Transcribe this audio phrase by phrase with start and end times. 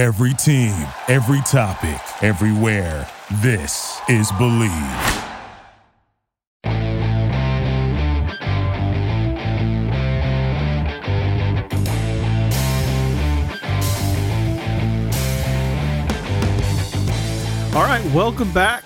[0.00, 0.72] Every team,
[1.08, 3.06] every topic, everywhere.
[3.42, 4.70] This is Believe.
[17.74, 18.84] All right, welcome back.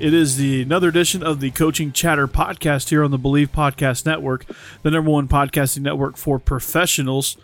[0.00, 4.04] It is the another edition of the Coaching Chatter podcast here on the Believe Podcast
[4.04, 4.46] Network,
[4.82, 7.36] the number one podcasting network for professionals.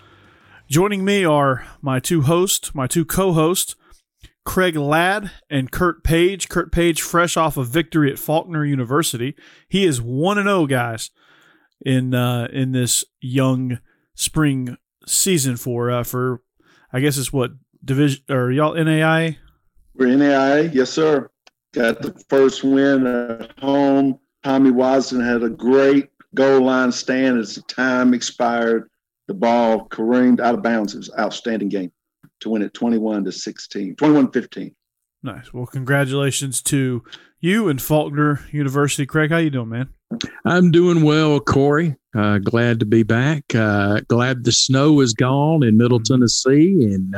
[0.69, 3.77] Joining me are my two hosts, my two co-hosts,
[4.45, 6.48] Craig Ladd and Kurt Page.
[6.48, 9.34] Kurt Page, fresh off of victory at Faulkner University,
[9.69, 11.11] he is one and zero, oh, guys,
[11.84, 13.79] in uh, in this young
[14.15, 16.42] spring season for uh, for
[16.92, 17.53] I guess it's what
[17.84, 19.39] division or y'all NAI
[19.97, 21.30] we're NAIA, yes, sir.
[21.73, 24.19] Got the first win at home.
[24.45, 28.91] Tommy Watson had a great goal line stand as the time expired.
[29.29, 30.95] The ball careened out of bounds.
[30.95, 31.93] It was an outstanding game
[32.41, 34.75] to win it 21 to 16, 21 15.
[35.23, 35.53] Nice.
[35.53, 37.03] Well, congratulations to
[37.41, 39.06] you and Faulkner University.
[39.06, 39.89] Craig, how you doing, man?
[40.45, 41.97] I'm doing well, Corey.
[42.17, 43.55] Uh, glad to be back.
[43.55, 46.15] Uh, glad the snow is gone in Middle mm-hmm.
[46.15, 47.17] Tennessee and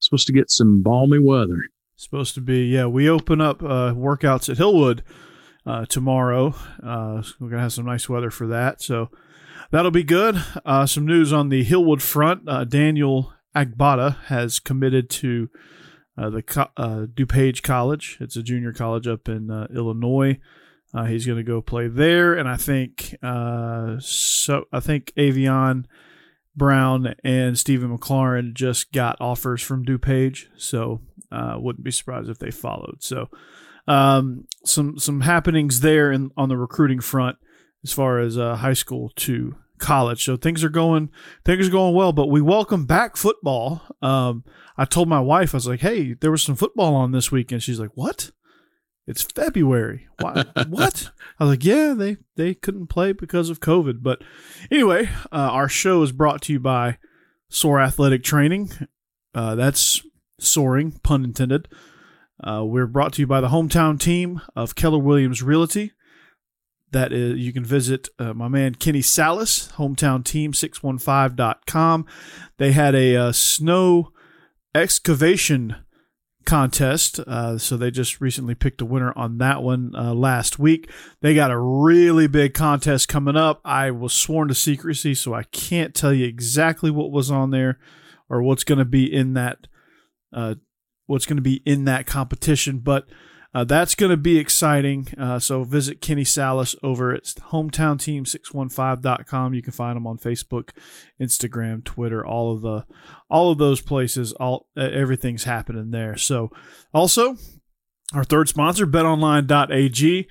[0.00, 1.66] supposed to get some balmy weather.
[1.96, 2.86] Supposed to be, yeah.
[2.86, 5.00] We open up uh, workouts at Hillwood
[5.66, 6.54] uh, tomorrow.
[6.82, 9.10] Uh, we're gonna have some nice weather for that, so
[9.74, 10.40] that'll be good.
[10.64, 15.50] Uh, some news on the Hillwood front: uh, Daniel Agbata has committed to
[16.16, 18.18] uh, the DuPage College.
[18.20, 20.38] It's a junior college up in Illinois.
[21.06, 24.64] he's going to go play there, and I think so.
[24.72, 25.86] I think Avion
[26.56, 31.00] Brown and Stephen McLaurin just got offers from DuPage, so
[31.32, 33.02] uh, wouldn't be surprised if they followed.
[33.02, 33.28] So,
[33.88, 37.38] um, some some happenings there in, on the recruiting front
[37.82, 40.24] as far as uh, high school to college.
[40.24, 41.10] So things are going
[41.44, 42.12] things are going well.
[42.12, 43.82] But we welcome back football.
[44.02, 44.44] Um,
[44.76, 47.62] I told my wife I was like, "Hey, there was some football on this weekend."
[47.62, 48.30] She's like, "What?"
[49.06, 50.08] It's February.
[50.18, 51.10] Why, what?
[51.38, 54.02] I was like, yeah, they they couldn't play because of COVID.
[54.02, 54.22] But
[54.70, 56.98] anyway, uh, our show is brought to you by
[57.50, 58.70] Soar Athletic Training.
[59.34, 60.02] Uh, that's
[60.38, 61.68] soaring, pun intended.
[62.42, 65.92] Uh, we're brought to you by the hometown team of Keller Williams Realty.
[66.94, 72.06] That is, you can visit uh, my man Kenny Salas, hometown team 615.com.
[72.58, 74.12] They had a uh, snow
[74.76, 75.74] excavation
[76.44, 77.18] contest.
[77.18, 80.88] Uh, so they just recently picked a winner on that one uh, last week.
[81.20, 83.60] They got a really big contest coming up.
[83.64, 87.80] I was sworn to secrecy, so I can't tell you exactly what was on there
[88.30, 89.66] or what's going to be in that
[90.32, 90.54] uh,
[91.06, 92.78] what's going to be in that competition.
[92.78, 93.08] But
[93.54, 95.06] uh, that's going to be exciting.
[95.16, 99.54] Uh, so visit Kenny Salas over at hometownteam615.com.
[99.54, 100.70] You can find him on Facebook,
[101.20, 102.84] Instagram, Twitter, all of the
[103.30, 104.32] all of those places.
[104.32, 106.16] All everything's happening there.
[106.16, 106.50] So
[106.92, 107.36] also
[108.12, 110.28] our third sponsor, betonline.ag.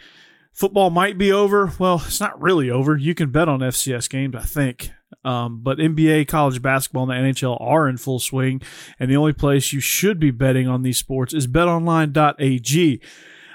[0.51, 1.72] Football might be over.
[1.79, 2.95] Well, it's not really over.
[2.95, 4.91] You can bet on FCS games, I think.
[5.24, 8.62] Um, but NBA, college basketball, and the NHL are in full swing,
[9.00, 13.01] and the only place you should be betting on these sports is betonline.ag.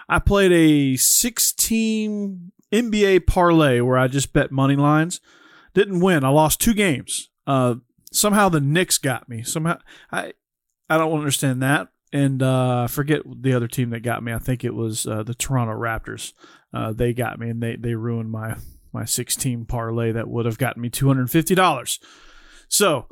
[0.09, 5.21] I played a 16 NBA parlay where I just bet money lines.
[5.75, 6.25] Didn't win.
[6.25, 7.31] I lost two games.
[7.47, 7.77] Uh,
[8.13, 9.43] somehow the Knicks got me.
[9.43, 9.79] Somehow
[10.11, 10.33] I
[10.89, 11.89] I don't understand that.
[12.13, 14.33] And uh, I forget the other team that got me.
[14.33, 16.33] I think it was uh, the Toronto Raptors.
[16.73, 18.57] Uh, they got me and they they ruined my
[18.99, 21.99] my 16 parlay that would have gotten me $250.
[22.69, 23.07] So,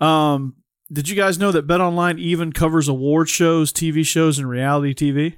[0.00, 0.54] um,
[0.92, 5.34] did you guys know that BetOnline even covers award shows, TV shows, and reality TV?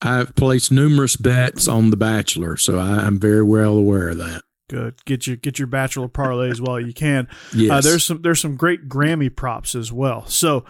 [0.00, 4.42] I've placed numerous bets on The Bachelor, so I, am very well aware of that.
[4.68, 5.04] Good.
[5.04, 7.28] Get your get your Bachelor parlays while you can.
[7.52, 7.70] Yes.
[7.70, 10.24] Uh, there's some there's some great Grammy props as well.
[10.26, 10.64] So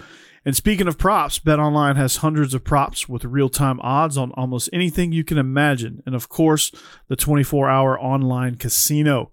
[0.44, 5.12] and speaking of props, BetOnline has hundreds of props with real-time odds on almost anything
[5.12, 6.72] you can imagine, and of course,
[7.08, 9.30] the 24-hour online casino.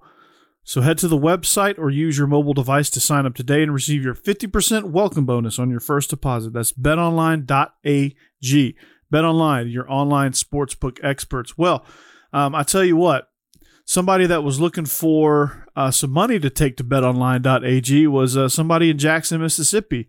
[0.63, 3.73] So head to the website or use your mobile device to sign up today and
[3.73, 6.53] receive your 50% welcome bonus on your first deposit.
[6.53, 8.75] That's betonline.ag.
[9.11, 11.57] BetOnline, your online sportsbook experts.
[11.57, 11.83] Well,
[12.31, 13.31] um, I tell you what,
[13.83, 18.91] somebody that was looking for uh, some money to take to betonline.ag was uh, somebody
[18.91, 20.07] in Jackson, Mississippi.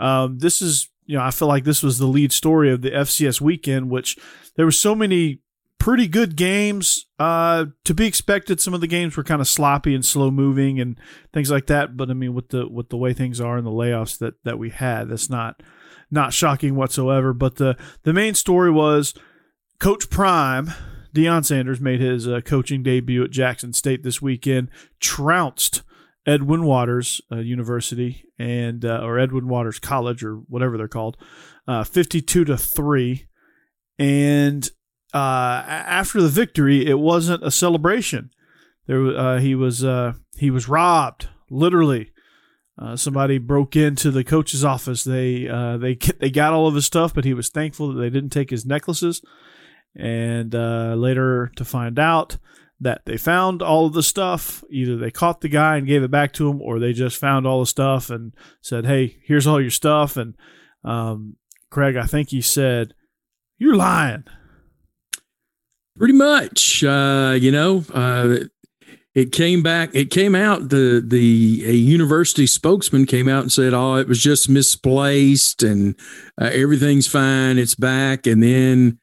[0.00, 2.90] Um, this is, you know, I feel like this was the lead story of the
[2.90, 4.18] FCS weekend, which
[4.56, 5.40] there were so many
[5.78, 7.06] pretty good games.
[7.18, 10.80] Uh, to be expected, some of the games were kind of sloppy and slow moving
[10.80, 10.96] and
[11.32, 11.96] things like that.
[11.96, 14.58] But I mean, with the with the way things are and the layoffs that that
[14.58, 15.62] we had, that's not
[16.10, 17.32] not shocking whatsoever.
[17.32, 19.14] But the the main story was
[19.80, 20.72] Coach Prime.
[21.12, 24.68] Deion Sanders made his uh, coaching debut at Jackson State this weekend,
[25.00, 25.82] trounced
[26.26, 31.16] Edward Waters uh, University and uh, or Edward Waters College or whatever they're called,
[31.66, 33.26] uh, fifty-two to three.
[33.98, 34.68] And
[35.12, 38.30] uh, after the victory, it wasn't a celebration.
[38.86, 42.12] There, uh, he was uh, he was robbed literally.
[42.94, 45.04] somebody broke into the coach's office.
[45.04, 45.44] They
[45.80, 48.50] they they got all of his stuff, but he was thankful that they didn't take
[48.50, 49.22] his necklaces.
[49.96, 52.36] And later to find out
[52.80, 54.64] that they found all of the stuff.
[54.70, 57.46] Either they caught the guy and gave it back to him, or they just found
[57.46, 60.34] all the stuff and said, "Hey, here's all your stuff." And
[60.84, 61.36] um,
[61.70, 62.94] Craig, I think he said,
[63.58, 64.24] "You're lying."
[65.98, 68.44] Pretty much, uh, you know, uh,
[69.14, 69.90] it came back.
[69.92, 70.70] It came out.
[70.70, 75.96] The the a university spokesman came out and said, "Oh, it was just misplaced, and
[76.40, 77.58] uh, everything's fine.
[77.58, 78.98] It's back." And then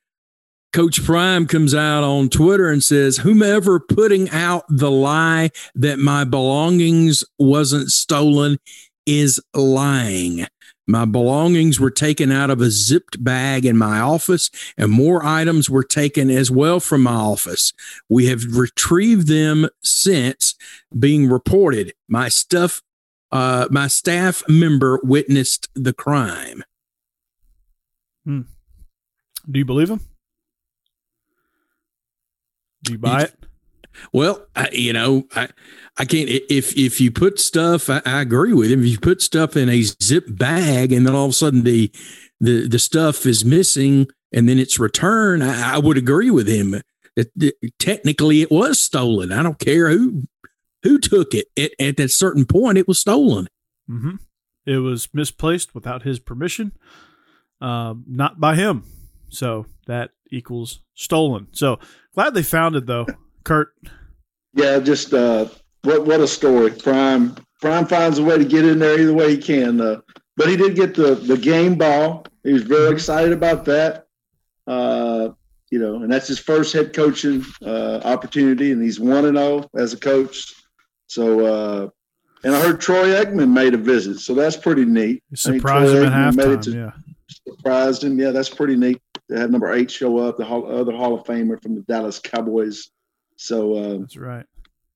[0.73, 6.23] Coach Prime comes out on Twitter and says, whomever putting out the lie that my
[6.23, 8.57] belongings wasn't stolen
[9.05, 10.45] is lying.
[10.89, 15.69] My belongings were taken out of a zipped bag in my office, and more items
[15.69, 17.73] were taken as well from my office.
[18.09, 20.55] We have retrieved them since
[20.97, 21.93] being reported.
[22.07, 22.81] My stuff,
[23.31, 26.63] uh, my staff member witnessed the crime.
[28.23, 28.41] Hmm.
[29.49, 29.99] Do you believe him?
[32.87, 33.35] Do you buy it?
[34.13, 35.49] Well, I, you know, I
[35.97, 36.29] I can't.
[36.29, 38.81] If if you put stuff, I, I, agree with him.
[38.81, 41.91] If you put stuff in a zip bag and then all of a sudden the
[42.39, 46.81] the the stuff is missing and then it's returned, I, I would agree with him.
[47.15, 49.31] It, it, technically, it was stolen.
[49.31, 50.23] I don't care who
[50.83, 51.47] who took it.
[51.55, 53.47] it at that certain point, it was stolen.
[53.89, 54.15] Mm-hmm.
[54.65, 56.73] It was misplaced without his permission,
[57.61, 58.83] um, not by him.
[59.29, 61.47] So that equals stolen.
[61.51, 61.79] So
[62.13, 63.05] glad they found it though,
[63.43, 63.73] Kurt.
[64.53, 65.47] Yeah, just uh,
[65.83, 66.71] what what a story.
[66.71, 69.81] Prime Prime finds a way to get in there either way he can.
[69.81, 70.01] Uh,
[70.35, 72.25] but he did get the the game ball.
[72.43, 74.07] He was very excited about that.
[74.65, 75.29] Uh,
[75.69, 79.69] you know, and that's his first head coaching uh, opportunity, and he's one and zero
[79.73, 80.53] oh as a coach.
[81.07, 81.89] So, uh,
[82.43, 85.23] and I heard Troy Aikman made a visit, so that's pretty neat.
[85.35, 86.73] surprised him at halftime.
[86.73, 86.91] Yeah,
[87.45, 88.19] surprised him.
[88.19, 91.61] Yeah, that's pretty neat to have number eight show up, the other Hall of Famer
[91.61, 92.89] from the Dallas Cowboys.
[93.35, 94.45] So uh, that's right.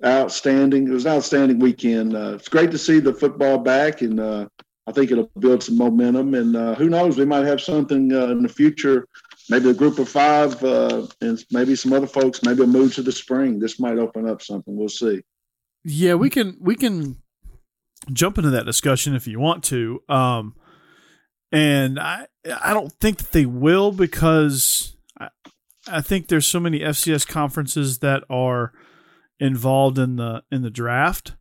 [0.04, 0.88] Outstanding.
[0.88, 2.16] It was an outstanding weekend.
[2.16, 4.48] Uh, it's great to see the football back, and uh,
[4.88, 6.34] I think it'll build some momentum.
[6.34, 9.08] And uh, who knows, we might have something uh, in the future.
[9.50, 12.42] Maybe a group of five, uh, and maybe some other folks.
[12.44, 13.60] Maybe a move to the spring.
[13.60, 14.76] This might open up something.
[14.76, 15.22] We'll see.
[15.84, 17.18] Yeah, we can we can
[18.12, 20.02] jump into that discussion if you want to.
[20.10, 20.56] Um,
[21.52, 22.28] and I
[22.62, 25.30] I don't think that they will because I,
[25.88, 28.72] I think there's so many FCS conferences that are
[29.40, 31.34] involved in the in the draft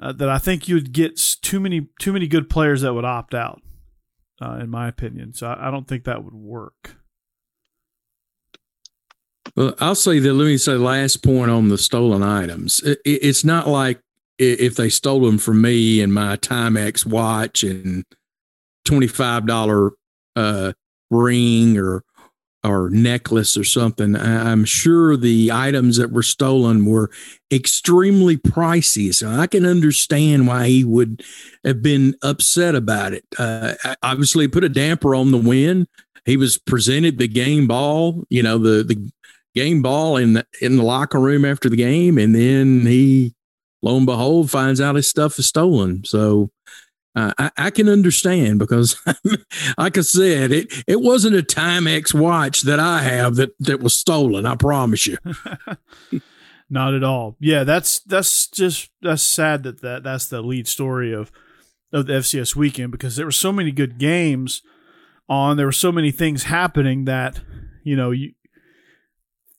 [0.00, 3.34] uh, that I think you'd get too many too many good players that would opt
[3.34, 3.62] out,
[4.40, 5.32] uh, in my opinion.
[5.34, 6.96] So I, I, don't think that would work.
[9.56, 10.32] Well, I'll say that.
[10.32, 12.80] Let me say last point on the stolen items.
[12.80, 14.00] It, it, it's not like
[14.38, 18.04] if they stole them from me and my Timex watch and
[18.86, 19.90] $25
[20.36, 20.72] uh,
[21.10, 22.04] ring or
[22.64, 24.14] or necklace or something.
[24.14, 27.10] I'm sure the items that were stolen were
[27.50, 29.12] extremely pricey.
[29.12, 31.24] So I can understand why he would
[31.64, 33.24] have been upset about it.
[33.36, 35.88] Uh, obviously, put a damper on the win.
[36.24, 39.10] He was presented the game ball, you know, the the
[39.54, 43.34] game ball in the in the locker room after the game, and then he,
[43.82, 46.04] lo and behold, finds out his stuff is stolen.
[46.04, 46.50] So
[47.14, 48.96] uh, I, I, can understand because,
[49.78, 53.96] like I said, it it wasn't a Timex watch that I have that that was
[53.96, 54.46] stolen.
[54.46, 55.18] I promise you.
[56.70, 57.36] Not at all.
[57.38, 61.30] Yeah, that's that's just that's sad that, that that's the lead story of
[61.92, 64.62] of the FCS weekend because there were so many good games
[65.28, 65.58] on.
[65.58, 67.40] There were so many things happening that
[67.84, 68.32] you know you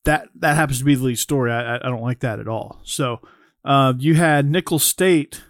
[0.05, 1.51] that that happens to be the lead story.
[1.51, 2.79] I I don't like that at all.
[2.83, 3.19] So
[3.63, 5.43] uh, you had Nicholls State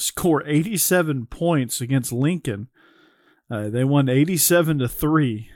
[0.00, 2.68] score 87 points against Lincoln.
[3.50, 5.50] Uh, they won 87 to 3.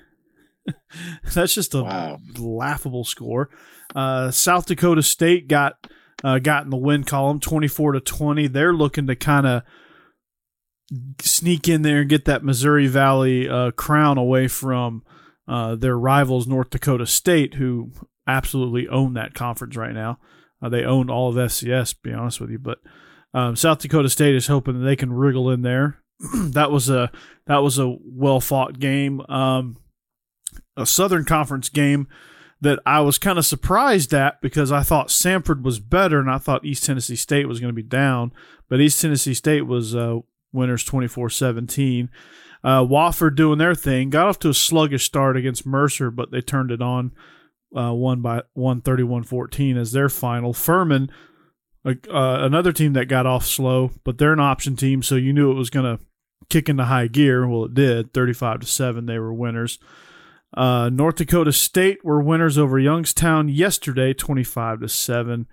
[1.35, 2.19] That's just a wow.
[2.39, 3.51] laughable score.
[3.95, 5.87] Uh, South Dakota State got
[6.23, 8.47] uh, got in the win column 24 to 20.
[8.49, 9.63] They're looking to kind of
[11.21, 15.03] sneak in there and get that Missouri Valley uh, crown away from
[15.47, 17.93] uh, their rivals North Dakota State, who
[18.27, 20.19] absolutely own that conference right now.
[20.63, 22.79] Uh, they own all of FCS, to be honest with you, but
[23.35, 25.99] um, South Dakota State is hoping that they can wriggle in there.
[26.35, 27.11] that was a
[27.47, 29.21] that was a well fought game.
[29.29, 29.77] Um,
[30.77, 32.09] a Southern Conference game
[32.61, 36.39] that I was kind of surprised at because I thought Samford was better and I
[36.39, 38.33] thought East Tennessee State was going to be down,
[38.69, 40.21] but East Tennessee State was uh,
[40.53, 42.09] winners 24 17.
[42.63, 46.41] Uh, Wofford doing their thing, got off to a sluggish start against Mercer, but they
[46.41, 47.13] turned it on,
[47.77, 50.55] uh, won by 131 14 as their final.
[50.55, 51.11] Furman,
[51.85, 51.93] uh,
[52.41, 55.57] another team that got off slow, but they're an option team, so you knew it
[55.57, 56.05] was going to
[56.49, 57.47] kick into high gear.
[57.47, 59.07] Well, it did 35 to 7.
[59.07, 59.79] They were winners.
[60.57, 65.47] Uh, North Dakota State were winners over Youngstown yesterday, 25 to 7.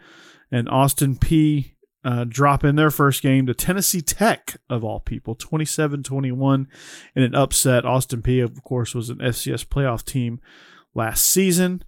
[0.52, 1.74] And Austin Peay
[2.04, 6.68] uh, drop in their first game to Tennessee Tech, of all people, 27 21
[7.16, 7.86] in an upset.
[7.86, 10.40] Austin Peay, of course, was an FCS playoff team
[10.94, 11.84] last season.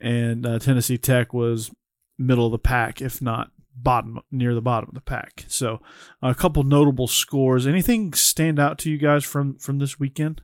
[0.00, 1.70] And uh, Tennessee Tech was
[2.18, 5.44] middle of the pack, if not bottom near the bottom of the pack.
[5.48, 5.80] So
[6.22, 7.66] a couple notable scores.
[7.66, 10.42] Anything stand out to you guys from from this weekend?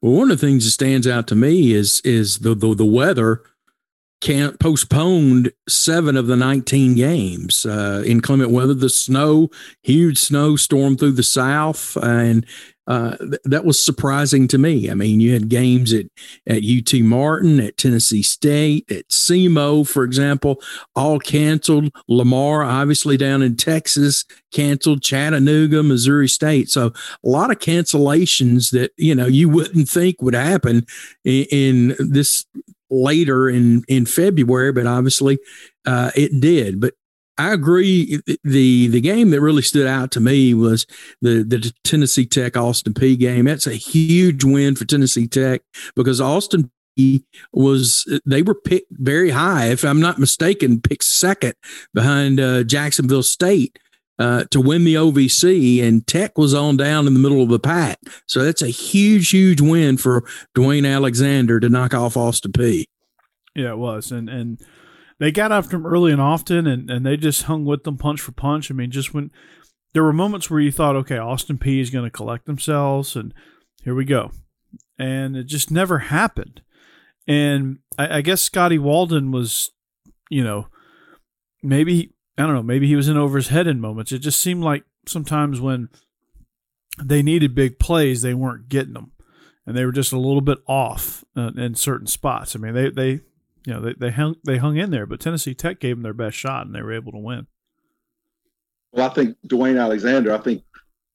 [0.00, 2.84] Well, one of the things that stands out to me is is the the, the
[2.84, 3.42] weather
[4.24, 7.66] can't postponed seven of the 19 games.
[7.66, 9.50] Uh, inclement weather, the snow,
[9.82, 12.46] huge snowstorm through the south, and
[12.86, 14.90] uh, th- that was surprising to me.
[14.90, 16.06] I mean, you had games at,
[16.46, 20.62] at UT Martin, at Tennessee State, at SEMO, for example,
[20.96, 21.90] all canceled.
[22.08, 25.02] Lamar, obviously down in Texas, canceled.
[25.02, 26.70] Chattanooga, Missouri State.
[26.70, 30.86] So a lot of cancellations that you know you wouldn't think would happen
[31.24, 32.46] in, in this
[32.90, 35.38] later in in February, but obviously
[35.86, 36.80] uh, it did.
[36.80, 36.94] But
[37.36, 38.20] I agree.
[38.44, 40.86] the The game that really stood out to me was
[41.20, 43.46] the the Tennessee Tech Austin Peay game.
[43.46, 45.62] That's a huge win for Tennessee Tech
[45.96, 51.54] because Austin Peay was they were picked very high, if I'm not mistaken, picked second
[51.92, 53.78] behind uh, Jacksonville State.
[54.16, 57.58] Uh, to win the OVC, and Tech was on down in the middle of the
[57.58, 57.98] pack.
[58.26, 60.22] So that's a huge, huge win for
[60.54, 62.84] Dewayne Alexander to knock off Austin Peay.
[63.56, 64.60] Yeah, it was, and and
[65.18, 68.20] they got after him early and often, and, and they just hung with them punch
[68.20, 68.70] for punch.
[68.70, 69.30] I mean, just when
[69.92, 73.32] there were moments where you thought, okay, Austin Peay is going to collect themselves, and
[73.82, 74.32] here we go,
[74.98, 76.62] and it just never happened.
[77.26, 79.70] And I, I guess Scotty Walden was,
[80.30, 80.66] you know,
[81.62, 84.12] maybe I don't know, maybe he was in over his head in moments.
[84.12, 85.88] It just seemed like sometimes when
[87.02, 89.12] they needed big plays, they weren't getting them,
[89.66, 92.56] and they were just a little bit off uh, in certain spots.
[92.56, 93.20] I mean, they they
[93.66, 96.12] you know, they they hung they hung in there, but Tennessee Tech gave them their
[96.12, 97.46] best shot, and they were able to win.
[98.92, 100.34] Well, I think Dewayne Alexander.
[100.34, 100.62] I think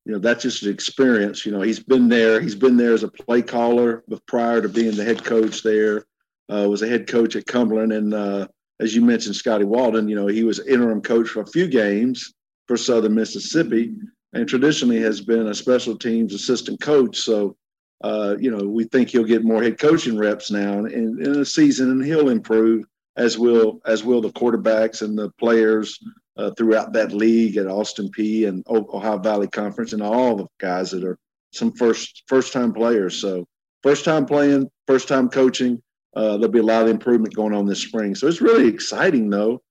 [0.05, 1.45] you know that's just an experience.
[1.45, 2.41] You know, he's been there.
[2.41, 6.05] He's been there as a play caller, but prior to being the head coach there,
[6.51, 8.47] uh, was a head coach at Cumberland, and uh,
[8.79, 10.07] as you mentioned, Scotty Walden.
[10.07, 12.33] You know, he was interim coach for a few games
[12.67, 13.93] for Southern Mississippi,
[14.33, 17.17] and traditionally has been a special teams assistant coach.
[17.17, 17.57] So
[18.03, 21.45] uh, you know, we think he'll get more head coaching reps now in, in a
[21.45, 22.85] season, and he'll improve
[23.17, 25.99] as will as will the quarterbacks and the players
[26.37, 30.91] uh, throughout that league at Austin Peay and Ohio Valley Conference, and all the guys
[30.91, 31.17] that are
[31.51, 33.19] some first first time players.
[33.19, 33.45] So
[33.83, 35.81] first time playing, first time coaching.
[36.19, 38.13] Uh, there'll be a lot of improvement going on this spring.
[38.13, 39.61] So it's really exciting though,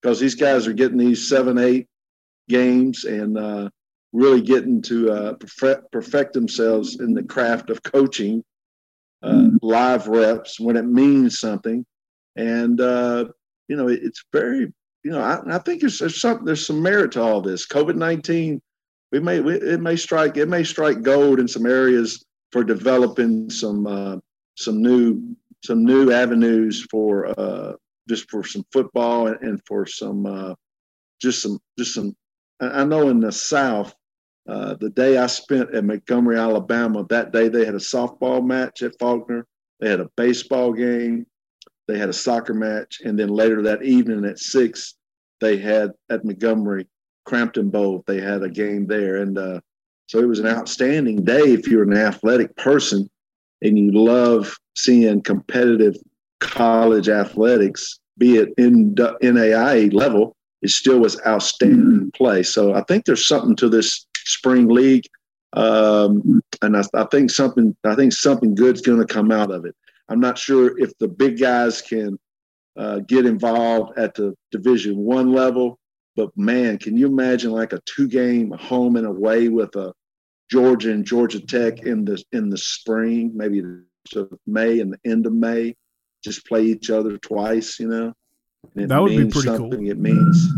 [0.00, 1.88] because these guys are getting these seven, eight
[2.48, 3.70] games, and uh,
[4.12, 8.44] really getting to uh, perfect, perfect themselves in the craft of coaching
[9.24, 9.56] uh, mm-hmm.
[9.62, 11.84] live reps when it means something.
[12.36, 13.24] And, uh,
[13.66, 14.72] you know, it, it's very,
[15.02, 17.66] you know, I, I think there's, there's, some, there's some merit to all this.
[17.66, 18.62] COVID 19,
[19.10, 23.50] we may, we, it may strike, it may strike gold in some areas for developing
[23.50, 24.18] some, uh,
[24.54, 25.36] some new,
[25.66, 27.72] some new avenues for, uh,
[28.08, 30.54] just for some football and, and for some, uh,
[31.20, 32.14] just some, just some
[32.60, 33.94] I know in the South,
[34.48, 38.82] uh, the day I spent at Montgomery, Alabama, that day they had a softball match
[38.82, 39.46] at Faulkner.
[39.80, 41.26] They had a baseball game.
[41.88, 43.00] They had a soccer match.
[43.04, 44.94] And then later that evening at six,
[45.40, 46.86] they had at Montgomery,
[47.24, 49.16] Crampton Bowl, they had a game there.
[49.16, 49.60] And uh,
[50.06, 53.10] so it was an outstanding day if you're an athletic person
[53.66, 55.96] and you love seeing competitive
[56.40, 62.42] college athletics, be it in NAIA level, it still was outstanding play.
[62.42, 65.04] So I think there's something to this spring league,
[65.52, 69.64] um, and I, I, think something I think something good's going to come out of
[69.64, 69.74] it.
[70.08, 72.18] I'm not sure if the big guys can
[72.76, 75.78] uh, get involved at the Division One level,
[76.14, 79.92] but man, can you imagine like a two game home and away with a
[80.50, 83.62] Georgia and Georgia Tech in the in the spring, maybe
[84.46, 85.74] May and the end of May,
[86.22, 88.12] just play each other twice, you know.
[88.74, 89.70] that would be pretty something.
[89.70, 89.90] cool.
[89.90, 90.48] It means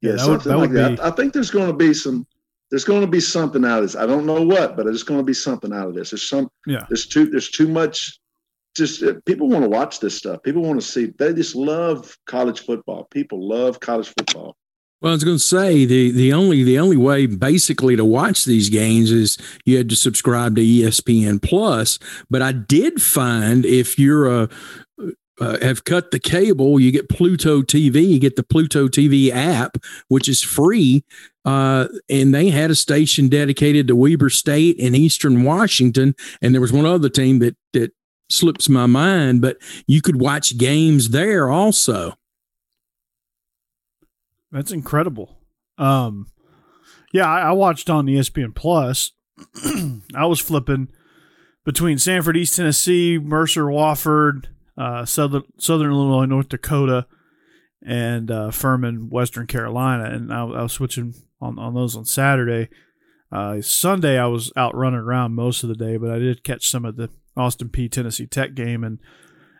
[0.00, 1.04] yeah, yeah something would, that like that.
[1.04, 2.26] I think there's going to be some
[2.70, 3.96] there's going to be something out of this.
[3.96, 6.10] I don't know what, but there's going to be something out of this.
[6.10, 6.48] There's some.
[6.66, 6.84] Yeah.
[6.88, 7.26] There's too.
[7.26, 8.18] There's too much
[8.76, 10.42] just uh, people want to watch this stuff.
[10.42, 11.06] People want to see.
[11.18, 13.04] They just love college football.
[13.10, 14.56] People love college football.
[15.00, 18.44] Well, I was going to say the the only the only way basically to watch
[18.44, 21.98] these games is you had to subscribe to ESPN Plus.
[22.30, 24.48] But I did find if you're a
[25.38, 28.08] uh, have cut the cable, you get Pluto TV.
[28.08, 29.76] You get the Pluto TV app,
[30.08, 31.04] which is free.
[31.44, 36.14] Uh, and they had a station dedicated to Weber State and Eastern Washington.
[36.40, 37.92] And there was one other team that that
[38.30, 42.14] slips my mind, but you could watch games there also.
[44.52, 45.38] That's incredible.
[45.78, 46.28] Um,
[47.12, 49.12] yeah, I, I watched on ESPN Plus.
[50.14, 50.88] I was flipping
[51.64, 54.46] between Samford, East Tennessee, Mercer, Wofford,
[54.78, 57.06] uh, Southern Southern Illinois, North Dakota,
[57.84, 62.68] and uh, Furman, Western Carolina, and I, I, was switching on, on those on Saturday.
[63.30, 66.68] Uh, Sunday, I was out running around most of the day, but I did catch
[66.68, 68.98] some of the Austin Peay Tennessee Tech game, and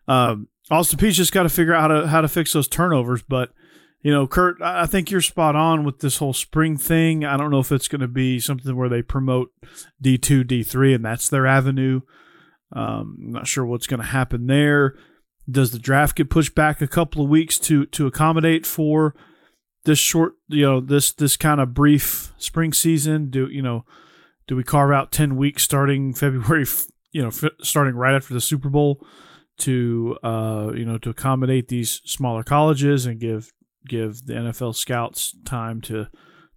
[0.09, 3.23] um, Austin Peay's just got to figure out how to how to fix those turnovers.
[3.23, 3.51] But
[4.07, 7.25] you know, Kurt, I think you're spot on with this whole spring thing.
[7.25, 9.51] I don't know if it's going to be something where they promote
[10.01, 12.03] D two, D three, and that's their avenue.
[12.71, 14.95] Um, I'm not sure what's going to happen there.
[15.51, 19.17] Does the draft get pushed back a couple of weeks to to accommodate for
[19.87, 23.29] this short, you know, this this kind of brief spring season?
[23.29, 23.85] Do you know?
[24.47, 26.67] Do we carve out ten weeks starting February?
[27.11, 29.05] You know, f- starting right after the Super Bowl
[29.59, 33.51] to uh, you know to accommodate these smaller colleges and give
[33.89, 36.09] give the NFL scouts time to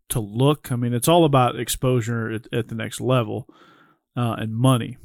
[0.10, 0.72] to look.
[0.72, 3.48] I mean, it's all about exposure at, at the next level
[4.18, 4.98] uh, and money.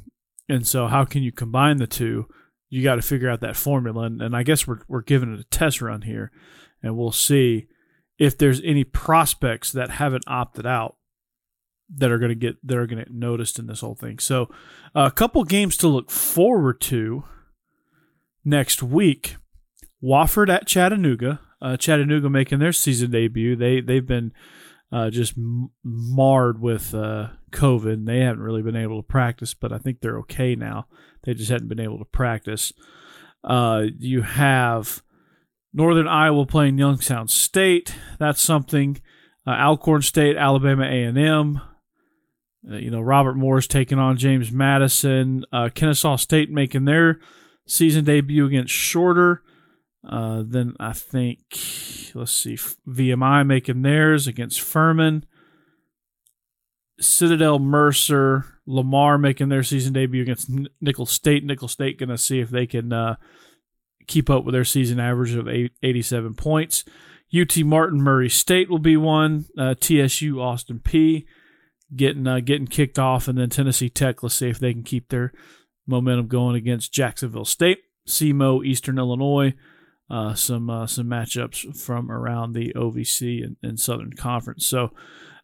[0.49, 2.27] And so, how can you combine the two?
[2.69, 4.03] You got to figure out that formula.
[4.03, 6.31] And, and I guess we're, we're giving it a test run here,
[6.83, 7.67] and we'll see
[8.17, 10.97] if there's any prospects that haven't opted out
[11.89, 14.19] that are going to get that are going to get noticed in this whole thing.
[14.19, 14.49] So,
[14.93, 17.23] a couple games to look forward to
[18.43, 19.37] next week.
[20.03, 21.39] Wofford at Chattanooga.
[21.65, 23.55] Uh, Chattanooga making their season debut.
[23.55, 24.33] They they've been
[24.91, 25.33] uh, just
[25.83, 28.05] marred with uh, COVID.
[28.05, 30.85] They haven't really been able to practice, but I think they're okay now.
[31.23, 32.71] They just hadn't been able to practice.
[33.43, 35.01] Uh, you have
[35.73, 37.95] Northern Iowa playing Youngstown State.
[38.19, 39.01] That's something.
[39.47, 41.59] Uh, Alcorn State, Alabama A&M.
[42.71, 45.43] Uh, you know Robert Morris taking on James Madison.
[45.73, 47.19] Kennesaw State making their
[47.65, 49.41] season debut against Shorter.
[50.07, 51.39] Uh, then I think,
[52.13, 55.25] let's see, VMI making theirs against Furman.
[56.99, 61.43] Citadel Mercer, Lamar making their season debut against Nicholls State.
[61.43, 63.15] Nicholls State going to see if they can uh,
[64.07, 66.85] keep up with their season average of 87 points.
[67.37, 69.45] UT Martin Murray State will be one.
[69.57, 71.25] Uh, TSU Austin Peay
[71.93, 74.23] getting uh, getting kicked off, and then Tennessee Tech.
[74.23, 75.33] Let's see if they can keep their
[75.87, 77.79] momentum going against Jacksonville State.
[78.07, 79.53] SEMO Eastern Illinois
[80.09, 84.65] uh, some uh, some matchups from around the OVC and, and Southern Conference.
[84.65, 84.91] So,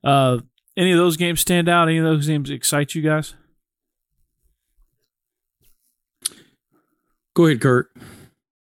[0.04, 0.40] uh,
[0.78, 1.88] any of those games stand out?
[1.88, 3.34] Any of those games excite you guys?
[7.34, 7.92] Go ahead, Kurt.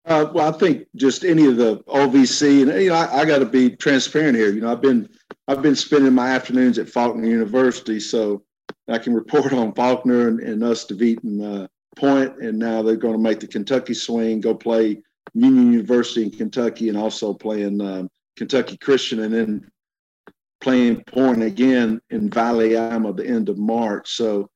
[0.05, 3.39] Uh, well, I think just any of the OVC, and you know, I, I got
[3.39, 4.51] to be transparent here.
[4.51, 5.09] You know, I've been
[5.47, 8.43] I've been spending my afternoons at Faulkner University, so
[8.87, 13.15] I can report on Faulkner and, and us DeVitan uh, Point, and now they're going
[13.15, 15.01] to make the Kentucky swing, go play
[15.33, 19.71] Union University in Kentucky and also playing um, Kentucky Christian and then
[20.59, 24.11] playing Point again in Valley Am at the end of March.
[24.11, 24.49] So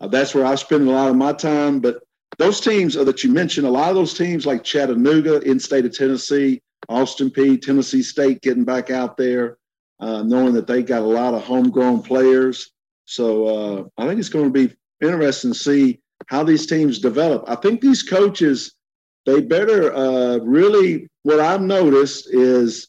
[0.00, 1.80] uh, that's where I spend a lot of my time.
[1.80, 2.02] But
[2.38, 5.96] those teams that you mentioned, a lot of those teams like Chattanooga, in state of
[5.96, 9.58] Tennessee, Austin Peay, Tennessee State getting back out there,
[9.98, 12.72] uh, knowing that they got a lot of homegrown players.
[13.04, 17.44] So uh, I think it's going to be interesting to see how these teams develop.
[17.48, 18.74] I think these coaches
[19.30, 21.08] they better uh, really.
[21.22, 22.88] What I've noticed is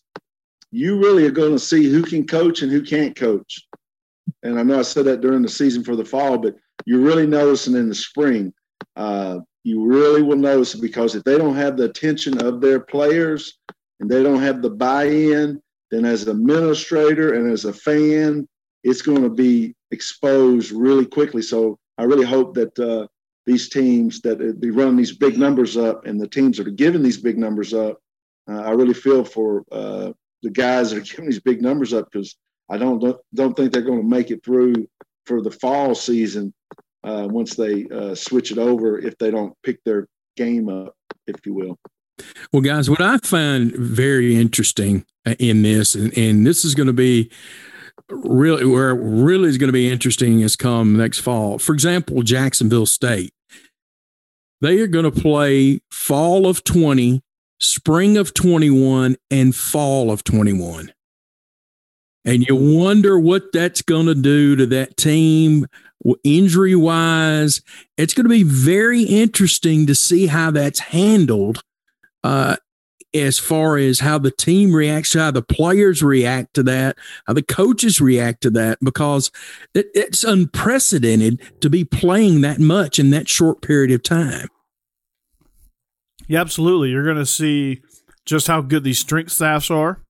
[0.71, 3.67] you really are going to see who can coach and who can't coach.
[4.43, 7.27] And I know I said that during the season for the fall, but you're really
[7.27, 8.53] noticing in the spring.
[8.95, 13.59] Uh, you really will notice because if they don't have the attention of their players
[13.99, 18.47] and they don't have the buy-in, then as an administrator and as a fan,
[18.83, 21.41] it's going to be exposed really quickly.
[21.41, 23.07] So I really hope that uh,
[23.51, 27.03] these teams that be running these big numbers up and the teams that are giving
[27.03, 27.99] these big numbers up.
[28.49, 30.11] Uh, I really feel for uh,
[30.41, 32.35] the guys that are giving these big numbers up because
[32.69, 34.87] I don't don't think they're going to make it through
[35.25, 36.53] for the fall season
[37.03, 40.95] uh, once they uh, switch it over if they don't pick their game up,
[41.27, 41.77] if you will.
[42.53, 46.87] Well, guys, what I find very interesting uh, in this, and, and this is going
[46.87, 47.31] to be
[48.09, 51.57] really where it really is going to be interesting is come next fall.
[51.57, 53.33] For example, Jacksonville State.
[54.61, 57.21] They are going to play fall of 20,
[57.59, 60.93] spring of 21, and fall of 21.
[62.23, 65.65] And you wonder what that's going to do to that team
[66.23, 67.61] injury wise.
[67.97, 71.63] It's going to be very interesting to see how that's handled
[72.23, 72.57] uh,
[73.13, 76.97] as far as how the team reacts, how the players react to that,
[77.27, 79.31] how the coaches react to that, because
[79.73, 84.47] it, it's unprecedented to be playing that much in that short period of time.
[86.27, 86.89] Yeah, absolutely.
[86.89, 87.81] You're going to see
[88.25, 90.01] just how good these strength staffs are.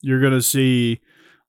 [0.00, 1.00] You're going to see,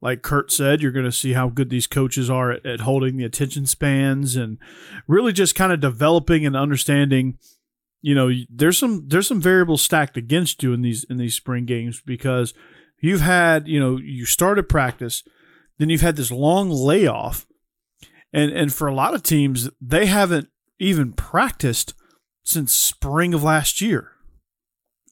[0.01, 3.17] like Kurt said, you're going to see how good these coaches are at, at holding
[3.17, 4.59] the attention spans and
[5.07, 7.37] really just kind of developing and understanding–
[8.01, 11.65] you know there's some there's some variables stacked against you in these in these spring
[11.65, 12.53] games because
[12.99, 15.23] you've had you know you started practice
[15.77, 17.45] then you've had this long layoff
[18.31, 21.93] and and for a lot of teams they haven't even practiced
[22.43, 24.11] since spring of last year.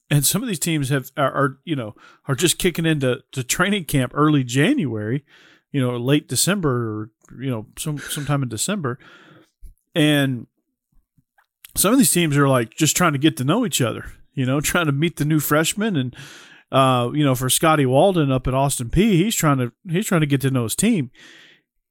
[0.09, 1.95] And some of these teams have are, are you know
[2.27, 5.25] are just kicking into to training camp early January
[5.71, 8.97] you know late December or you know some sometime in December.
[9.93, 10.47] And
[11.77, 14.45] some of these teams are like just trying to get to know each other, you
[14.45, 16.15] know, trying to meet the new freshmen and
[16.69, 20.21] uh, you know, for Scotty Walden up at Austin Peay, he's trying to he's trying
[20.21, 21.11] to get to know his team.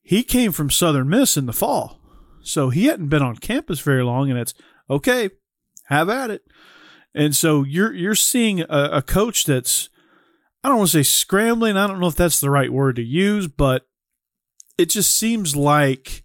[0.02, 2.00] He came from Southern Miss in the fall.
[2.42, 4.54] So he hadn't been on campus very long and it's
[4.88, 5.30] okay,
[5.86, 6.42] have at it.
[7.14, 9.88] And so you're you're seeing a, a coach that's
[10.62, 13.02] I don't want to say scrambling, I don't know if that's the right word to
[13.02, 13.86] use, but
[14.76, 16.22] it just seems like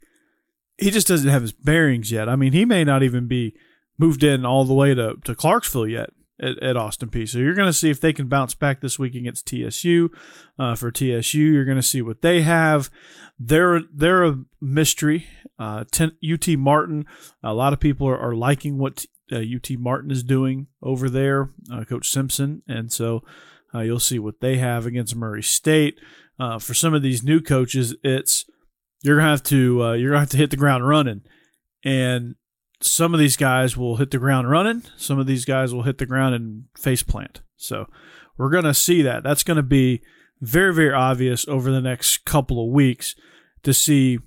[0.81, 2.27] he just doesn't have his bearings yet.
[2.27, 3.55] I mean, he may not even be
[3.97, 6.09] moved in all the way to, to Clarksville yet
[6.41, 7.29] at, at Austin Peay.
[7.29, 10.09] So you're going to see if they can bounce back this week against TSU.
[10.57, 12.89] Uh, for TSU, you're going to see what they have.
[13.39, 15.27] They're they're a mystery.
[15.57, 17.05] Uh, ten, UT Martin.
[17.43, 21.51] A lot of people are, are liking what uh, UT Martin is doing over there,
[21.71, 23.23] uh, Coach Simpson, and so
[23.73, 25.99] uh, you'll see what they have against Murray State.
[26.39, 28.45] Uh, for some of these new coaches, it's
[29.01, 31.21] you're gonna have to uh, you're gonna have to hit the ground running,
[31.83, 32.35] and
[32.81, 34.83] some of these guys will hit the ground running.
[34.97, 37.41] Some of these guys will hit the ground and face plant.
[37.55, 37.87] So
[38.37, 39.23] we're gonna see that.
[39.23, 40.01] That's gonna be
[40.39, 43.15] very very obvious over the next couple of weeks
[43.63, 44.19] to see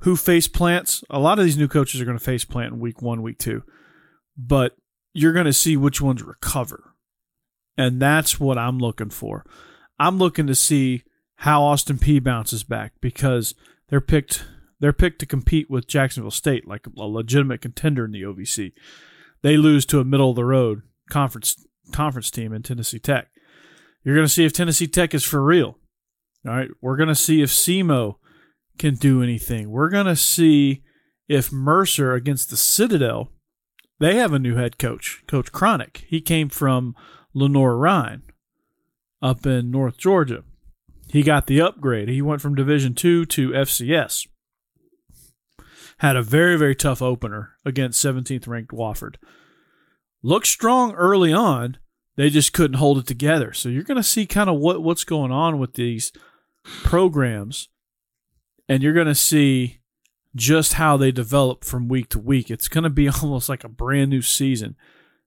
[0.00, 1.04] who face plants.
[1.10, 3.62] A lot of these new coaches are to face plant in week one, week two,
[4.36, 4.76] but
[5.12, 6.94] you're to see which ones recover.
[7.76, 9.44] And that's what I'm looking for.
[9.98, 11.02] I'm looking to see
[11.36, 13.54] how Austin Peay bounces back because
[13.90, 14.44] they're picked
[14.80, 18.72] they're picked to compete with Jacksonville State like a legitimate contender in the OVC.
[19.42, 23.28] They lose to a middle of the road conference conference team in Tennessee Tech.
[24.02, 25.76] You're going to see if Tennessee Tech is for real.
[26.46, 28.16] All right, we're going to see if SEMO
[28.78, 29.70] can do anything.
[29.70, 30.82] We're going to see
[31.28, 33.30] if Mercer against the Citadel,
[33.98, 36.04] they have a new head coach, Coach Cronic.
[36.08, 36.96] He came from
[37.34, 38.22] Lenoir-Rhyne
[39.20, 40.44] up in North Georgia.
[41.10, 42.08] He got the upgrade.
[42.08, 44.28] He went from Division Two to FCS.
[45.98, 49.16] Had a very, very tough opener against 17th ranked Wofford.
[50.22, 51.78] Looked strong early on.
[52.16, 53.52] They just couldn't hold it together.
[53.52, 56.12] So you're going to see kind of what, what's going on with these
[56.84, 57.68] programs.
[58.68, 59.80] And you're going to see
[60.34, 62.50] just how they develop from week to week.
[62.50, 64.76] It's going to be almost like a brand new season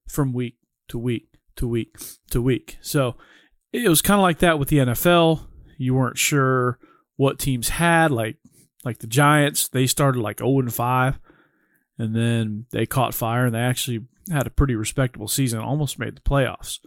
[0.08, 1.98] from week to week to week
[2.32, 2.78] to week.
[2.82, 3.16] So
[3.72, 5.48] it was kind of like that with the NFL
[5.84, 6.80] you weren't sure
[7.16, 8.38] what teams had like
[8.84, 11.20] like the Giants they started like 0 and 5
[11.98, 16.16] and then they caught fire and they actually had a pretty respectable season almost made
[16.16, 16.80] the playoffs.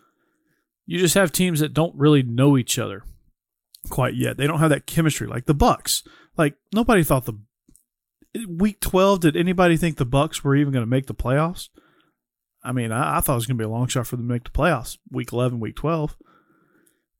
[0.86, 3.02] You just have teams that don't really know each other
[3.90, 4.36] quite yet.
[4.36, 6.06] They don't have that chemistry like the Bucs.
[6.36, 7.38] Like nobody thought the
[8.48, 11.68] week 12 did anybody think the Bucs were even going to make the playoffs?
[12.62, 14.28] I mean I, I thought it was going to be a long shot for them
[14.28, 16.16] to make the playoffs week 11 week 12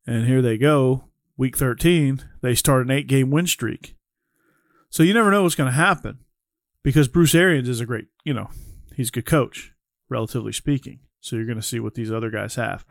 [0.07, 1.05] and here they go
[1.37, 3.97] week 13, they start an eight game win streak.
[4.91, 6.19] So you never know what's going to happen
[6.83, 8.49] because Bruce Arians is a great, you know,
[8.95, 9.73] he's a good coach,
[10.09, 11.01] relatively speaking.
[11.21, 12.85] So you're going to see what these other guys have.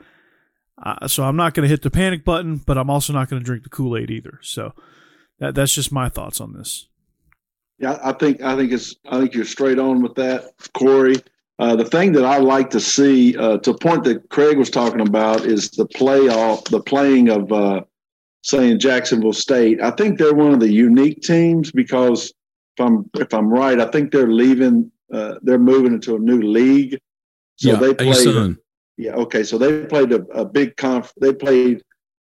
[0.82, 3.42] Uh, so I'm not going to hit the panic button, but I'm also not going
[3.42, 4.40] to drink the Kool Aid either.
[4.42, 4.74] So
[5.40, 6.88] that, that's just my thoughts on this.
[7.78, 11.18] Yeah, I think I think it's I think you're straight on with that, Corey.
[11.60, 15.02] Uh, the thing that I like to see, uh, to point that Craig was talking
[15.02, 17.82] about, is the playoff, the playing of uh,
[18.46, 19.82] saying Jacksonville State.
[19.82, 22.32] I think they're one of the unique teams because
[22.78, 24.92] if I'm if I'm right, I think they're leaving.
[25.12, 27.00] Uh, they're moving into a new league.
[27.56, 28.56] So yeah, they played.
[28.98, 29.14] Yeah.
[29.14, 29.44] Okay.
[29.44, 31.12] So they played a, a big conf.
[31.20, 31.82] They played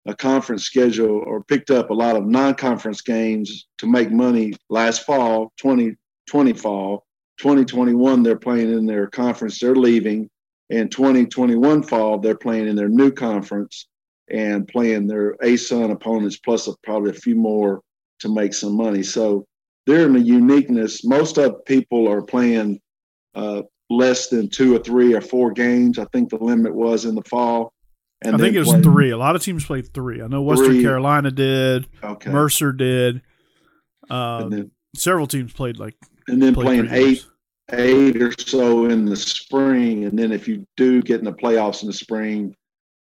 [0.06, 5.06] a conference schedule or picked up a lot of non-conference games to make money last
[5.06, 7.06] fall, 2020 fall,
[7.40, 9.60] 2021 they're playing in their conference.
[9.60, 10.30] They're leaving,
[10.70, 13.88] and 2021 fall they're playing in their new conference
[14.30, 17.82] and playing their ASUN opponents plus a, probably a few more
[18.20, 19.04] to make some money.
[19.04, 19.46] So
[19.86, 21.04] they're in a uniqueness.
[21.04, 22.80] Most of people are playing
[23.36, 26.00] uh, less than two or three or four games.
[26.00, 27.74] I think the limit was in the fall.
[28.22, 29.10] And I think it was three.
[29.10, 30.22] A lot of teams played three.
[30.22, 30.84] I know Western three.
[30.84, 31.88] Carolina did.
[32.02, 32.32] Okay.
[32.32, 33.22] Mercer did.
[34.10, 35.96] Um, then, several teams played like.
[36.30, 37.26] And then playing eight,
[37.74, 41.82] eight or so in the spring, and then if you do get in the playoffs
[41.82, 42.56] in the spring,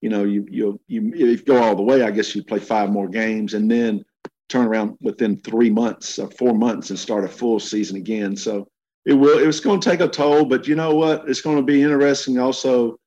[0.01, 2.59] you know you you you if you go all the way, I guess you play
[2.59, 4.05] five more games, and then
[4.49, 8.35] turn around within three months or four months and start a full season again.
[8.35, 8.67] So
[9.05, 9.39] it will.
[9.39, 11.27] It's going to take a toll, but you know what?
[11.27, 12.97] It's going to be interesting also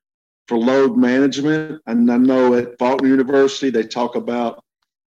[0.48, 1.80] for load management.
[1.86, 4.64] And I know at Faulkner University they talk about,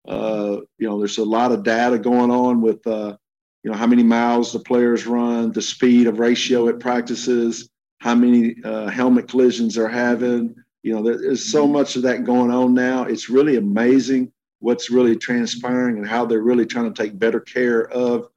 [0.08, 3.16] uh, you know, there's a lot of data going on with, uh,
[3.62, 7.68] you know, how many miles the players run, the speed of ratio at practices,
[8.00, 10.54] how many uh, helmet collisions they're having.
[10.86, 13.02] You know, there's so much of that going on now.
[13.02, 17.88] It's really amazing what's really transpiring and how they're really trying to take better care
[17.90, 18.28] of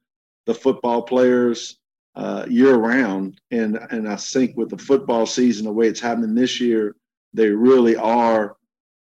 [0.46, 1.78] the football players
[2.16, 3.40] uh, year round.
[3.52, 6.96] And and I think with the football season the way it's happening this year,
[7.32, 8.56] they really are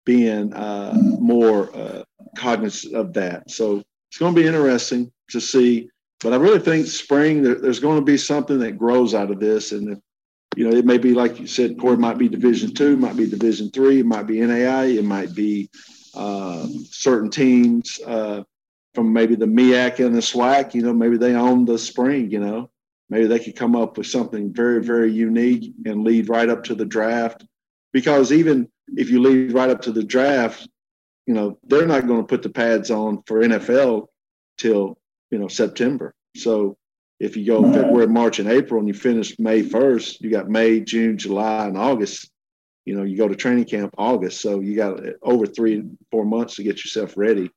[0.06, 2.04] being uh, more uh,
[2.36, 3.50] cognizant of that.
[3.50, 5.90] So it's going to be interesting to see.
[6.20, 9.40] But I really think spring there, there's going to be something that grows out of
[9.40, 10.02] this, and
[10.58, 13.30] you know it may be like you said, Corey might be Division two, might be
[13.30, 15.70] Division three, it might be NAI, it might be
[16.16, 18.44] uh, certain teams uh,
[18.96, 20.74] from maybe the MEAC and the SWAC.
[20.74, 22.32] You know, maybe they own the spring.
[22.32, 22.72] You know,
[23.08, 26.74] maybe they could come up with something very, very unique and lead right up to
[26.74, 27.46] the draft.
[27.94, 30.68] Because even if you lead right up to the draft,
[31.28, 34.08] you know, they're not going to put the pads on for NFL
[34.58, 34.98] till,
[35.30, 36.16] you know, September.
[36.36, 36.78] So
[37.20, 40.80] if you go February, March, and April and you finish May 1st, you got May,
[40.80, 42.30] June, July, and August.
[42.86, 44.40] You know, you go to training camp August.
[44.40, 47.50] So you got uh, over three, four months to get yourself ready.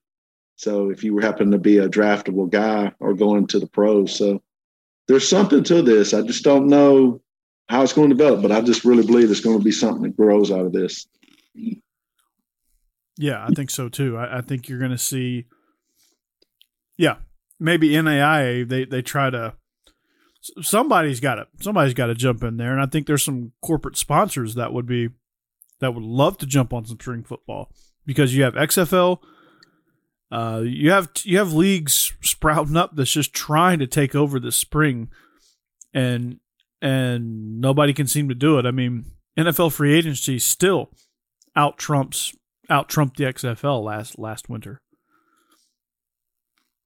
[0.57, 4.17] So if you happen to be a draftable guy or going to the pros.
[4.17, 4.43] So
[5.09, 6.15] there's something to this.
[6.15, 7.21] I just don't know
[7.69, 10.03] how it's going to develop, but I just really believe it's going to be something
[10.03, 11.07] that grows out of this.
[13.17, 14.17] Yeah, I think so too.
[14.17, 15.47] I, I think you're going to see,
[16.97, 17.17] yeah,
[17.61, 19.55] maybe NAIA they they try to
[20.63, 23.97] somebody's got to somebody's got to jump in there, and I think there's some corporate
[23.97, 25.11] sponsors that would be
[25.81, 27.71] that would love to jump on some spring football
[28.07, 29.19] because you have XFL,
[30.33, 34.57] uh, you have you have leagues sprouting up that's just trying to take over this
[34.57, 35.09] spring,
[35.93, 36.41] and
[36.81, 38.67] and nobody can seem to do it.
[38.67, 39.05] I mean,
[39.39, 40.91] NFL free agency still
[41.55, 42.35] out trumps
[42.69, 44.81] out trumped the XFL last last winter.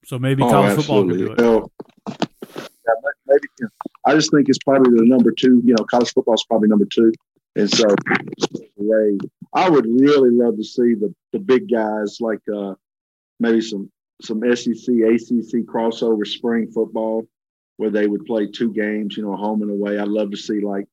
[0.07, 1.27] So maybe oh, college absolutely.
[1.27, 1.69] football could do
[2.09, 2.19] it.
[2.87, 3.73] yeah, maybe,
[4.07, 5.63] I just think it's probably the number two.
[5.65, 7.13] You know, college football is probably number two,
[7.57, 7.87] and so
[9.55, 12.75] I would really love to see the the big guys like uh,
[13.41, 13.91] maybe some
[14.23, 17.27] some SEC ACC crossover spring football
[17.77, 19.99] where they would play two games, you know, home and away.
[19.99, 20.87] I'd love to see like,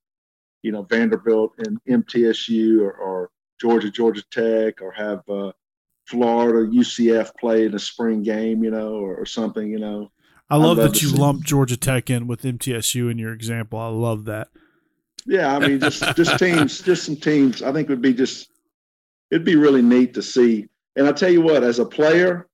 [0.63, 5.52] you know, Vanderbilt and MTSU or, or Georgia, Georgia Tech, or have uh,
[6.12, 10.12] Florida, UCF play in a spring game, you know, or, or something, you know.
[10.50, 13.80] I love, love that you lump Georgia Tech in with MTSU in your example.
[13.80, 14.50] I love that.
[15.26, 17.62] Yeah, I mean, just just teams, just some teams.
[17.62, 18.50] I think would be just
[19.32, 22.47] it'd be really neat to see and I tell you what, as a player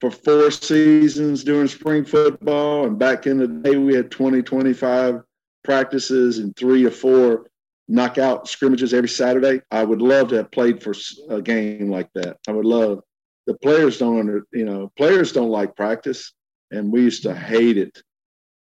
[0.00, 5.22] for four seasons during spring football, and back in the day, we had 20, 25
[5.64, 7.49] practices and three or four
[7.90, 9.60] knockout scrimmages every Saturday.
[9.70, 10.94] I would love to have played for
[11.28, 12.38] a game like that.
[12.48, 13.00] I would love.
[13.46, 16.32] The players don't under, you know, players don't like practice,
[16.70, 18.00] and we used to hate it.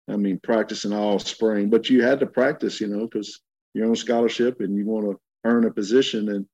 [0.09, 3.41] I mean, practicing all spring, but you had to practice, you know, because
[3.75, 6.31] you're on scholarship and you want to earn a position.
[6.31, 6.47] And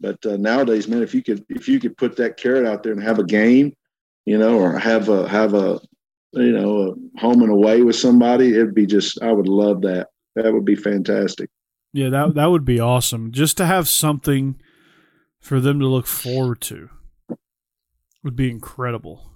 [0.00, 2.92] but uh, nowadays, man, if you could if you could put that carrot out there
[2.92, 3.72] and have a game,
[4.26, 5.80] you know, or have a have a
[6.32, 10.08] you know a home and away with somebody, it'd be just I would love that.
[10.34, 11.50] That would be fantastic.
[11.92, 13.32] Yeah, that that would be awesome.
[13.32, 14.60] Just to have something
[15.40, 16.88] for them to look forward to
[18.22, 19.30] would be incredible.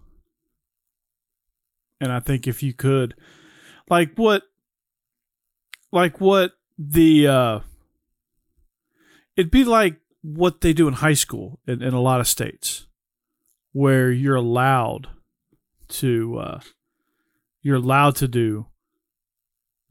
[2.00, 3.14] And I think if you could
[3.88, 4.42] like what
[5.90, 7.60] like what the uh
[9.36, 12.86] it'd be like what they do in high school in, in a lot of states,
[13.72, 15.08] where you're allowed
[15.88, 16.60] to uh,
[17.62, 18.66] you're allowed to do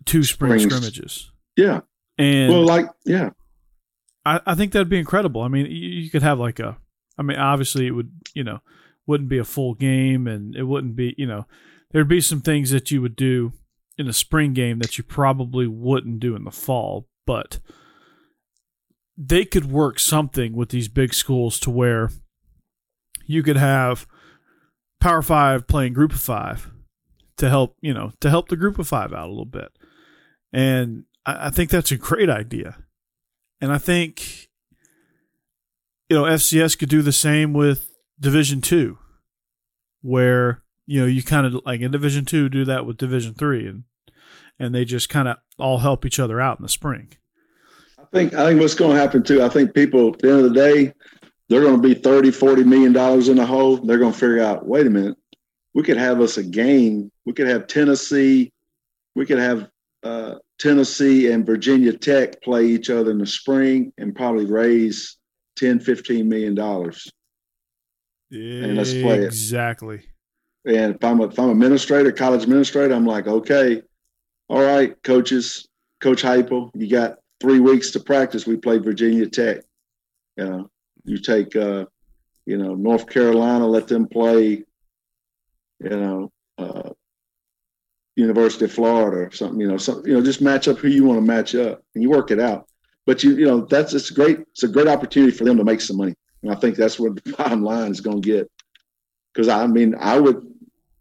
[0.06, 0.73] two spring Springs.
[0.73, 1.32] scrimmages.
[1.56, 1.82] Yeah,
[2.17, 3.32] and well, like yeah,
[4.26, 5.41] I, I think that'd be incredible.
[5.41, 6.78] I mean, you, you could have like a.
[7.17, 8.60] I mean, obviously, it would you know
[9.06, 11.45] wouldn't be a full game, and it wouldn't be you know
[11.91, 13.54] there'd be some things that you would do
[13.97, 17.60] in a spring game that you probably wouldn't do in the fall, but
[19.15, 22.10] they could work something with these big schools to where
[23.28, 24.08] you could have
[24.99, 26.71] Power Five playing Group of Five
[27.38, 29.71] to help you know to help the Group of Five out a little bit,
[30.52, 32.78] and I, I think that's a great idea,
[33.62, 34.50] and I think
[36.10, 38.98] you know FCS could do the same with Division Two,
[40.02, 43.68] where you know you kind of like in Division Two do that with Division Three,
[43.68, 43.84] and
[44.60, 47.10] and they just kind of all help each other out in the spring.
[47.98, 49.44] I think I think what's going to happen too.
[49.44, 50.94] I think people at the end of the day,
[51.50, 53.78] they're going to be 30, 40 million dollars in the hole.
[53.78, 55.18] They're going to figure out, wait a minute,
[55.74, 57.12] we could have us a game.
[57.26, 58.52] We could have Tennessee,
[59.16, 59.70] we could have
[60.04, 65.18] uh, Tennessee and Virginia Tech play each other in the spring and probably raise
[65.58, 67.10] 10, 15 million dollars.
[68.32, 69.26] And let's play it.
[69.26, 70.02] Exactly.
[70.66, 73.82] And if I'm a, if I'm administrator, college administrator, I'm like, okay,
[74.50, 75.68] all right, coaches,
[76.02, 78.48] Coach Heupel, you got three weeks to practice.
[78.48, 79.58] We play Virginia Tech.
[80.38, 80.70] You know,
[81.04, 81.86] you take, uh,
[82.46, 84.63] you know, North Carolina, let them play,
[85.80, 86.89] you know, uh,
[88.15, 89.60] University of Florida or something.
[89.60, 90.06] You know, something.
[90.06, 92.39] You know, just match up who you want to match up, and you work it
[92.39, 92.67] out.
[93.06, 94.39] But you, you know, that's it's great.
[94.52, 97.15] It's a great opportunity for them to make some money, and I think that's what
[97.15, 98.52] the bottom line is going to get.
[99.34, 100.45] Because I mean, I would,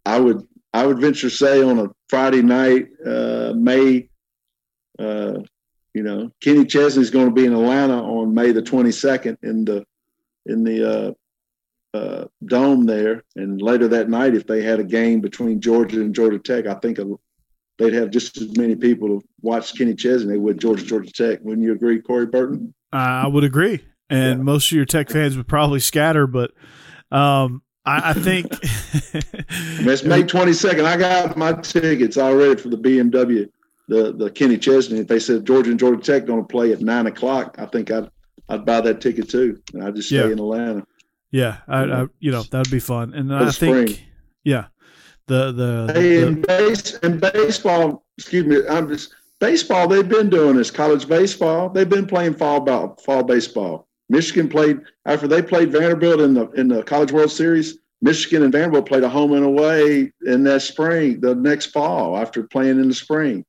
[0.05, 4.09] I would, I would venture say on a Friday night, uh, May,
[4.97, 5.39] uh,
[5.93, 9.65] you know, Kenny Chesney is going to be in Atlanta on May the 22nd in
[9.65, 9.85] the
[10.45, 11.13] in the uh,
[11.93, 16.13] uh, dome there, and later that night, if they had a game between Georgia and
[16.13, 17.05] Georgia Tech, I think a,
[17.77, 21.39] they'd have just as many people to watch Kenny Chesney would Georgia Georgia Tech.
[21.41, 22.73] Wouldn't you agree, Corey Burton?
[22.91, 24.43] I would agree, and yeah.
[24.43, 26.51] most of your Tech fans would probably scatter, but
[27.11, 30.85] um, I, I, think it's May 22nd.
[30.85, 33.49] I got my tickets already for the BMW
[33.87, 34.99] the the Kenny Chesney.
[34.99, 37.91] If they said Georgia and Georgia Tech going to play at nine o'clock, I think
[37.91, 38.09] I'd
[38.49, 40.25] I'd buy that ticket too, and I'd just stay yeah.
[40.31, 40.85] in Atlanta.
[41.33, 44.07] Yeah, I, I, you know that'd be fun, and I think spring.
[44.43, 44.67] yeah,
[45.25, 49.87] the the hey, the, in base in baseball, excuse me, I'm just baseball.
[49.87, 51.69] They've been doing this college baseball.
[51.69, 53.87] They've been playing fall ball, fall baseball.
[54.09, 57.79] Michigan played after they played Vanderbilt in the in the College World Series.
[58.03, 62.43] Michigan and Vanderbilt played a home and away in that spring, the next fall after
[62.43, 63.43] playing in the spring.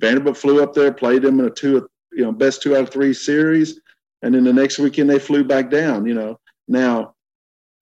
[0.00, 2.90] Vanderbilt flew up there, played them in a two, you know, best two out of
[2.90, 3.80] three series,
[4.22, 6.06] and then the next weekend they flew back down.
[6.06, 7.16] You know, now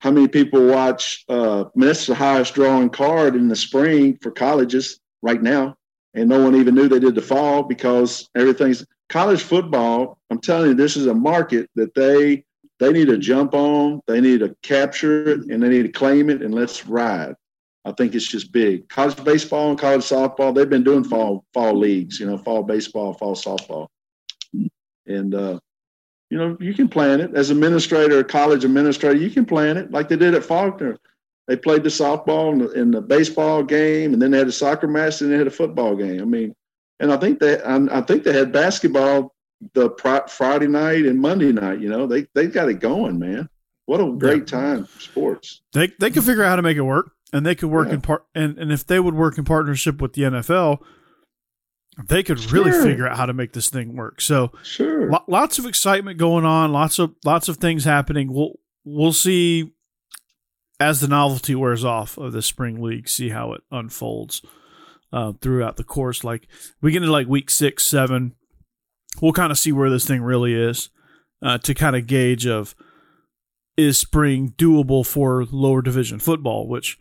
[0.00, 1.24] how many people watch?
[1.28, 5.76] Uh, I mean, that's the highest drawing card in the spring for colleges right now,
[6.14, 10.18] and no one even knew they did the fall because everything's college football.
[10.30, 12.44] I'm telling you, this is a market that they
[12.78, 16.28] they need to jump on, they need to capture it, and they need to claim
[16.28, 17.34] it, and let's ride.
[17.86, 18.88] I think it's just big.
[18.88, 23.14] College baseball and college softball, they've been doing fall fall leagues, you know, fall baseball,
[23.14, 23.86] fall softball.
[25.06, 25.60] And uh,
[26.30, 30.08] you know, you can plan it as administrator, college administrator, you can plan it like
[30.08, 30.98] they did at Faulkner.
[31.46, 34.52] They played the softball and the, and the baseball game, and then they had a
[34.52, 36.20] soccer match, and they had a football game.
[36.20, 36.54] I mean,
[36.98, 39.32] and I think they, I, I think they had basketball
[39.74, 39.90] the
[40.28, 41.80] Friday night and Monday night.
[41.80, 43.48] You know, they they got it going, man.
[43.86, 45.62] What a great time for sports.
[45.72, 47.94] They they can figure out how to make it work and they could work yeah.
[47.94, 50.78] in part and, and if they would work in partnership with the NFL,
[52.04, 52.52] they could sure.
[52.52, 54.20] really figure out how to make this thing work.
[54.20, 58.32] So sure, lo- lots of excitement going on, lots of lots of things happening.
[58.32, 59.72] We'll we'll see
[60.78, 64.42] as the novelty wears off of the spring league, see how it unfolds
[65.12, 66.22] uh, throughout the course.
[66.22, 66.48] Like
[66.82, 68.34] we get into like week six, seven,
[69.20, 70.90] we'll kind of see where this thing really is
[71.42, 72.74] uh, to kind of gauge of
[73.76, 76.98] is spring doable for lower division football, which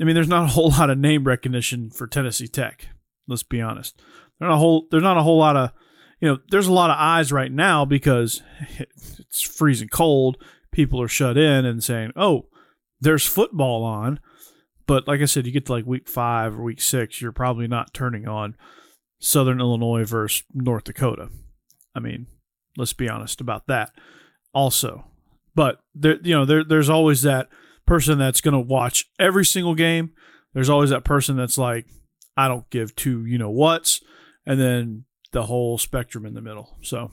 [0.00, 2.88] I mean, there's not a whole lot of name recognition for Tennessee Tech.
[3.26, 4.00] Let's be honest.
[4.38, 4.86] There's not a whole.
[4.90, 5.72] There's not a whole lot of,
[6.20, 8.42] you know, there's a lot of eyes right now because
[9.18, 10.36] it's freezing cold.
[10.70, 12.48] People are shut in and saying, "Oh,
[13.00, 14.20] there's football on."
[14.86, 17.68] But like I said, you get to like week five or week six, you're probably
[17.68, 18.56] not turning on
[19.20, 21.28] Southern Illinois versus North Dakota.
[21.94, 22.26] I mean,
[22.76, 23.90] let's be honest about that.
[24.54, 25.04] Also,
[25.54, 27.48] but there, you know, there, there's always that
[27.86, 30.12] person that's going to watch every single game.
[30.54, 31.86] There's always that person that's like,
[32.36, 34.00] I don't give two, you know what's,
[34.48, 36.76] and then the whole spectrum in the middle.
[36.82, 37.12] So,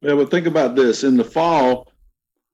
[0.00, 1.90] yeah, but think about this in the fall.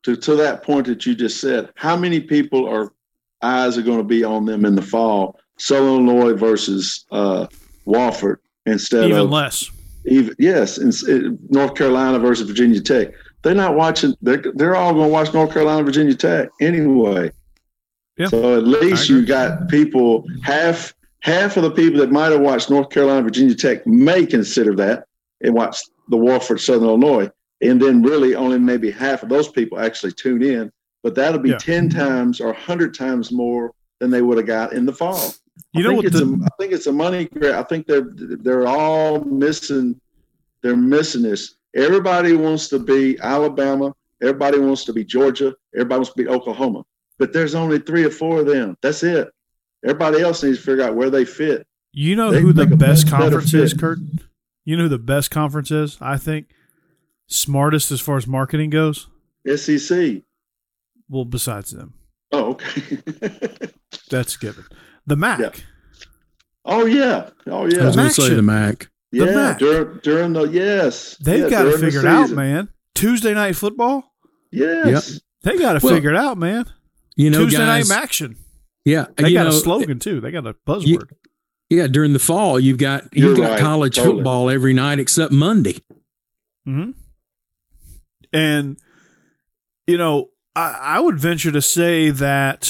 [0.05, 2.95] To to that point that you just said, how many people are
[3.43, 5.38] eyes are going to be on them in the fall?
[5.59, 7.47] Southern Illinois versus uh,
[7.86, 9.70] Wofford instead even of even less.
[10.07, 13.12] Even yes, in, North Carolina versus Virginia Tech
[13.43, 14.14] they're not watching.
[14.22, 17.32] They're they're all going to watch North Carolina, Virginia Tech anyway.
[18.16, 18.28] Yeah.
[18.28, 22.71] So at least you got people half half of the people that might have watched
[22.71, 25.05] North Carolina, Virginia Tech may consider that
[25.43, 27.31] and watch the Wofford Southern Illinois.
[27.62, 30.73] And then really only maybe half of those people actually tune in.
[31.03, 31.59] But that'll be Yeah.
[31.59, 35.35] 10 times or 100 times more than they would have got in the fall.
[35.75, 37.55] You I know think what it's the, a, I think it's a money grab.
[37.55, 40.01] I think they're they're all missing
[40.62, 41.55] they're missing this.
[41.75, 46.83] Everybody wants to be Alabama, everybody wants to be Georgia, everybody wants to be Oklahoma.
[47.18, 48.77] But there's only three or four of them.
[48.83, 49.31] That's it.
[49.85, 51.66] Everybody else needs to figure out where they fit.
[51.93, 53.81] you know they who the best conference is, fit.
[53.81, 53.99] Kurt?
[54.64, 55.97] You know who the best conference is?
[56.01, 56.49] I think
[57.28, 59.09] smartest as far as marketing goes.
[59.57, 60.22] SEC.
[61.09, 61.95] Well, besides them,
[62.33, 62.99] Oh, okay.
[64.11, 64.64] that's given.
[65.07, 65.41] The MAC.
[65.41, 65.51] Yeah.
[66.64, 67.31] oh yeah.
[67.47, 67.81] Oh I was yeah.
[67.81, 68.91] going to say should- the Mac.
[69.11, 69.35] the Yeah.
[69.35, 69.59] Mac.
[69.59, 71.16] During during the yes.
[71.16, 72.68] They've Yeah, got to figure it out, man.
[72.95, 74.05] Tuesday night football.
[74.53, 75.20] Yes.
[75.43, 76.66] They got to Well, figure it out, man.
[77.16, 77.89] You know, Tuesday guys.
[77.89, 78.37] night action.
[78.85, 80.20] Yeah, They you got know, a slogan too.
[80.20, 81.11] They got a buzzword.
[81.68, 84.16] Yeah, during the fall, you've got You're you've got right, college totally.
[84.16, 85.76] football every night except Monday.
[86.64, 86.91] hmm
[88.33, 88.76] And
[89.87, 92.68] you know, I, I would venture to say that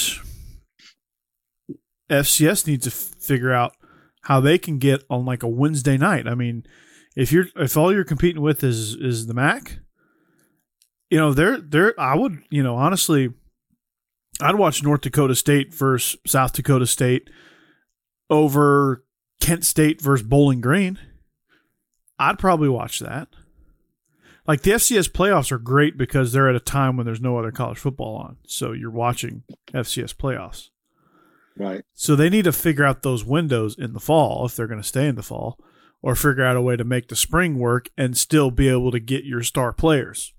[2.09, 3.75] FCS needs to f- figure out
[4.23, 6.27] how they can get on like a Wednesday night.
[6.27, 6.63] I mean,
[7.15, 9.79] if you're if all you're competing with is is the MAC,
[11.09, 13.33] you know, they're they're I would you know honestly,
[14.41, 17.29] I'd watch North Dakota State versus South Dakota State
[18.29, 19.03] over
[19.39, 20.99] Kent State versus Bowling Green.
[22.17, 23.29] I'd probably watch that.
[24.47, 27.51] Like the FCS playoffs are great because they're at a time when there's no other
[27.51, 28.37] college football on.
[28.47, 30.69] So you're watching FCS playoffs.
[31.57, 31.83] Right.
[31.93, 34.87] So they need to figure out those windows in the fall if they're going to
[34.87, 35.59] stay in the fall
[36.01, 38.99] or figure out a way to make the spring work and still be able to
[38.99, 40.33] get your star players.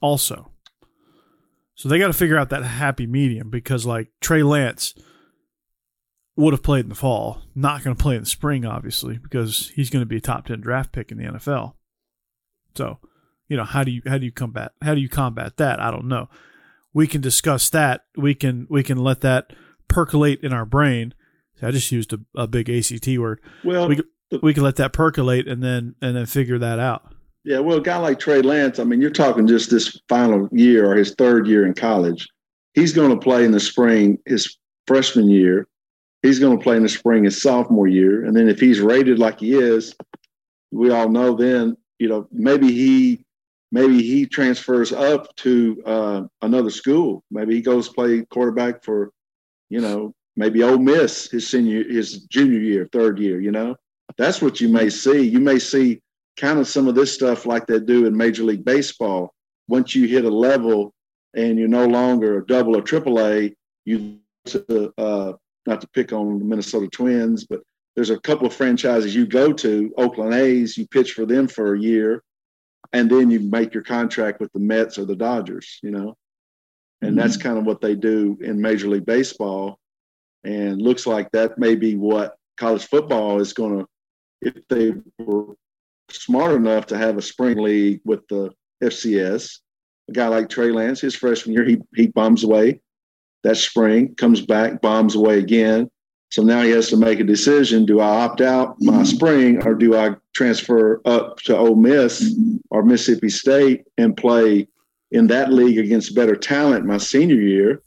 [0.00, 0.52] Also.
[1.80, 4.92] So they got to figure out that happy medium because like Trey Lance
[6.36, 9.72] would have played in the fall, not going to play in the spring obviously because
[9.74, 11.72] he's going to be a top 10 draft pick in the NFL.
[12.74, 12.98] So,
[13.48, 15.80] you know, how do you how do you combat how do you combat that?
[15.80, 16.28] I don't know.
[16.92, 18.02] We can discuss that.
[18.14, 19.54] We can we can let that
[19.88, 21.14] percolate in our brain.
[21.62, 23.40] I just used a, a big ACT word.
[23.64, 24.02] Well, We
[24.42, 27.09] We can let that percolate and then and then figure that out.
[27.44, 30.90] Yeah, well, a guy like Trey Lance, I mean, you're talking just this final year
[30.90, 32.28] or his third year in college.
[32.74, 35.66] He's going to play in the spring his freshman year.
[36.22, 38.24] He's going to play in the spring his sophomore year.
[38.24, 39.94] And then if he's rated like he is,
[40.70, 43.24] we all know then, you know, maybe he
[43.72, 47.24] maybe he transfers up to uh, another school.
[47.30, 49.12] Maybe he goes play quarterback for,
[49.70, 53.76] you know, maybe Ole Miss his senior his junior year, third year, you know.
[54.18, 55.22] That's what you may see.
[55.22, 56.02] You may see
[56.40, 59.34] kind of some of this stuff like they do in Major League Baseball.
[59.68, 60.92] Once you hit a level
[61.36, 65.32] and you're no longer a double or triple A, you to uh,
[65.66, 67.60] not to pick on the Minnesota Twins, but
[67.94, 71.74] there's a couple of franchises you go to, Oakland A's, you pitch for them for
[71.74, 72.22] a year,
[72.92, 76.16] and then you make your contract with the Mets or the Dodgers, you know.
[77.02, 79.78] And that's kind of what they do in Major League Baseball.
[80.44, 83.86] And looks like that may be what college football is going to,
[84.42, 85.54] if they were
[86.12, 88.50] smart enough to have a spring league with the
[88.82, 89.58] FCS.
[90.08, 92.80] A guy like Trey Lance, his freshman year, he he bombs away.
[93.42, 95.90] That spring comes back, bombs away again.
[96.30, 99.74] So now he has to make a decision: Do I opt out my spring, or
[99.74, 102.34] do I transfer up to Ole Miss
[102.70, 104.68] or Mississippi State and play
[105.10, 107.82] in that league against better talent my senior year?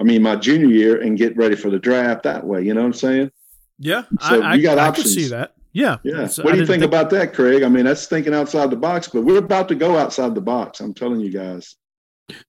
[0.00, 2.62] I mean, my junior year, and get ready for the draft that way.
[2.62, 3.30] You know what I'm saying?
[3.78, 5.14] Yeah, So I, you got I, I options.
[5.14, 5.54] can see that.
[5.72, 6.14] Yeah, Yeah.
[6.14, 7.62] It's- what do you didn't think, about that, Craig?
[7.62, 10.80] I mean, that's thinking outside the box, but we're about to go outside the box.
[10.80, 11.76] I'm telling you guys.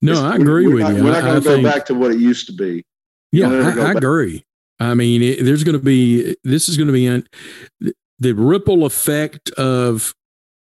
[0.01, 1.03] No, It's- I agree we're with not, you.
[1.03, 2.84] We're not going to go think- back to what it used to be.
[3.32, 4.45] Yeah, Don't ever go I, I agree.
[4.80, 7.28] I mean, it, there's going to be this is going to be an,
[8.19, 10.13] the ripple effect of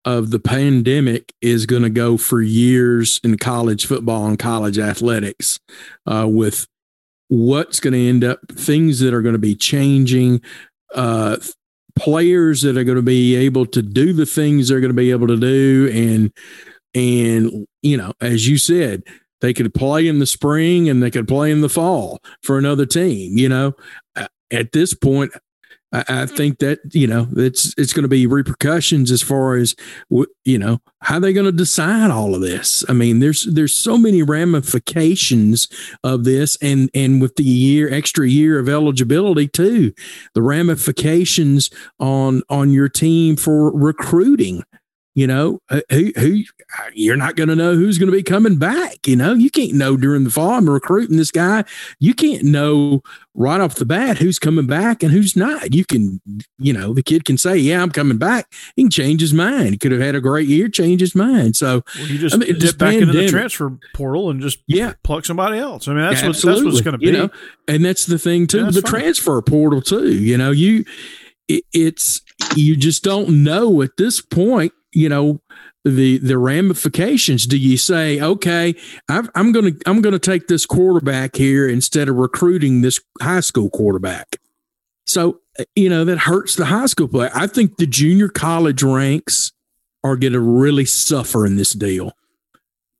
[0.04, 5.58] of the pandemic is going to go for years in college football and college athletics,
[6.06, 6.66] uh, with
[7.28, 10.40] what's going to end up things that are going to be changing,
[10.94, 11.36] uh,
[11.96, 15.10] players that are going to be able to do the things they're going to be
[15.10, 16.32] able to do, and
[16.94, 19.02] and you know, as you said,
[19.40, 22.86] they could play in the spring and they could play in the fall for another
[22.86, 23.36] team.
[23.36, 23.72] You know,
[24.50, 25.32] at this point,
[25.92, 29.74] I, I think that you know it's it's going to be repercussions as far as
[30.44, 32.84] you know how they're going to decide all of this.
[32.88, 35.68] I mean, there's there's so many ramifications
[36.02, 39.92] of this, and and with the year extra year of eligibility too,
[40.34, 44.64] the ramifications on on your team for recruiting
[45.14, 46.42] You know, uh, who, who
[46.94, 49.06] you're not going to know who's going to be coming back.
[49.06, 50.52] You know, you can't know during the fall.
[50.52, 51.64] I'm recruiting this guy.
[51.98, 53.02] You can't know
[53.34, 55.74] right off the bat who's coming back and who's not.
[55.74, 56.22] You can,
[56.58, 59.70] you know, the kid can say, "Yeah, I'm coming back." He can change his mind.
[59.70, 61.56] He could have had a great year, change his mind.
[61.56, 64.94] So well, you just I mean, dip back into the transfer portal and just yeah
[65.04, 65.88] pluck somebody else.
[65.88, 67.06] I mean, that's what that's what it's going to be.
[67.06, 67.30] You know,
[67.68, 68.64] and that's the thing too.
[68.64, 68.90] Yeah, the fine.
[68.90, 70.10] transfer portal too.
[70.10, 70.86] You know, you
[71.48, 72.22] it, it's
[72.56, 75.40] you just don't know at this point you know
[75.84, 77.46] the the ramifications.
[77.46, 78.74] Do you say okay
[79.08, 83.00] i am going to i'm going to take this quarterback here instead of recruiting this
[83.20, 84.36] high school quarterback?
[85.06, 85.40] So
[85.74, 87.30] you know that hurts the high school player.
[87.34, 89.52] I think the junior college ranks
[90.04, 92.12] are going to really suffer in this deal.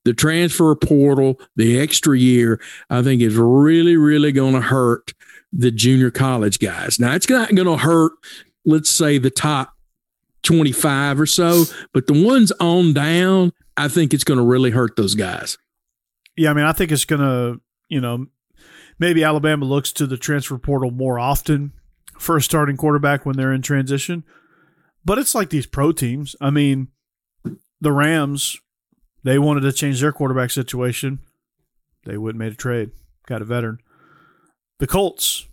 [0.05, 5.13] The transfer portal the extra year i think is really really going to hurt
[5.53, 6.99] the junior college guys.
[6.99, 8.13] Now it's not going to hurt
[8.65, 9.75] let's say the top
[10.43, 14.97] 25 or so, but the ones on down, I think it's going to really hurt
[14.97, 15.59] those guys.
[16.37, 18.27] Yeah, I mean, I think it's going to, you know,
[18.99, 21.73] maybe Alabama looks to the transfer portal more often
[22.19, 24.25] for a starting quarterback when they're in transition.
[25.05, 26.37] But it's like these pro teams.
[26.41, 26.89] I mean,
[27.81, 28.57] the Rams,
[29.25, 31.19] they wanted to change their quarterback situation.
[32.05, 32.91] They wouldn't made a trade,
[33.27, 33.79] got a veteran.
[34.79, 35.47] The Colts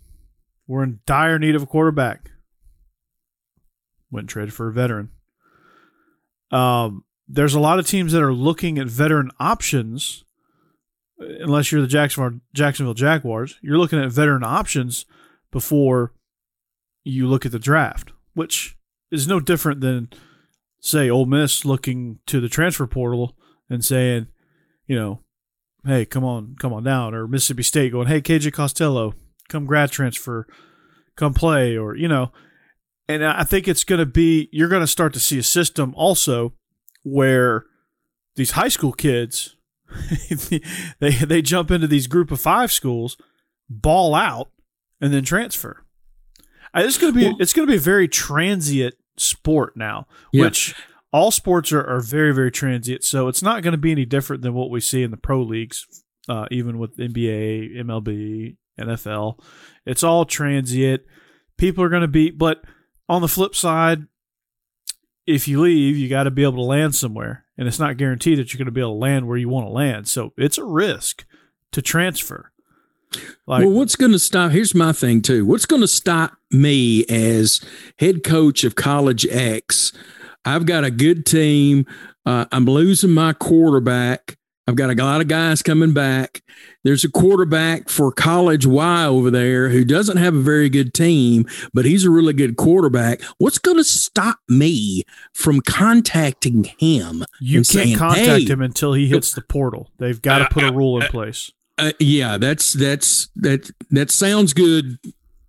[0.66, 2.30] were in dire need of a quarterback
[4.10, 5.10] went and traded for a veteran.
[6.50, 10.24] Um, there's a lot of teams that are looking at veteran options.
[11.18, 15.04] Unless you're the Jacksonville Jacksonville Jaguars, you're looking at veteran options
[15.50, 16.14] before
[17.04, 18.76] you look at the draft, which
[19.10, 20.08] is no different than
[20.80, 23.36] say Ole Miss looking to the transfer portal
[23.68, 24.28] and saying,
[24.86, 25.20] you know,
[25.84, 29.14] hey, come on, come on down, or Mississippi State going, hey, KJ Costello,
[29.48, 30.46] come grad transfer,
[31.16, 32.32] come play, or you know,
[33.14, 35.92] and I think it's going to be you're going to start to see a system
[35.96, 36.54] also
[37.02, 37.64] where
[38.36, 39.56] these high school kids
[41.00, 43.16] they they jump into these group of five schools,
[43.68, 44.50] ball out,
[45.00, 45.84] and then transfer.
[46.74, 50.44] It's going to be well, it's going to be a very transient sport now, yeah.
[50.44, 50.74] which
[51.12, 53.02] all sports are, are very very transient.
[53.02, 55.42] So it's not going to be any different than what we see in the pro
[55.42, 55.86] leagues,
[56.28, 59.40] uh, even with NBA, MLB, NFL.
[59.84, 61.02] It's all transient.
[61.58, 62.62] People are going to be, but
[63.10, 64.06] on the flip side,
[65.26, 68.38] if you leave, you got to be able to land somewhere, and it's not guaranteed
[68.38, 70.06] that you're going to be able to land where you want to land.
[70.06, 71.26] So it's a risk
[71.72, 72.52] to transfer.
[73.48, 74.52] Like, well, what's going to stop?
[74.52, 75.44] Here's my thing too.
[75.44, 77.60] What's going to stop me as
[77.98, 79.92] head coach of College X?
[80.44, 81.86] I've got a good team.
[82.24, 84.38] Uh, I'm losing my quarterback.
[84.70, 86.44] I've got a lot of guys coming back.
[86.84, 91.44] There's a quarterback for college Y over there who doesn't have a very good team,
[91.74, 93.20] but he's a really good quarterback.
[93.38, 95.02] What's going to stop me
[95.34, 97.24] from contacting him?
[97.40, 99.90] You can't saying, contact hey, him until he hits the portal.
[99.98, 101.50] They've got to put a rule in place.
[101.76, 104.98] Uh, yeah, that's that's that that sounds good,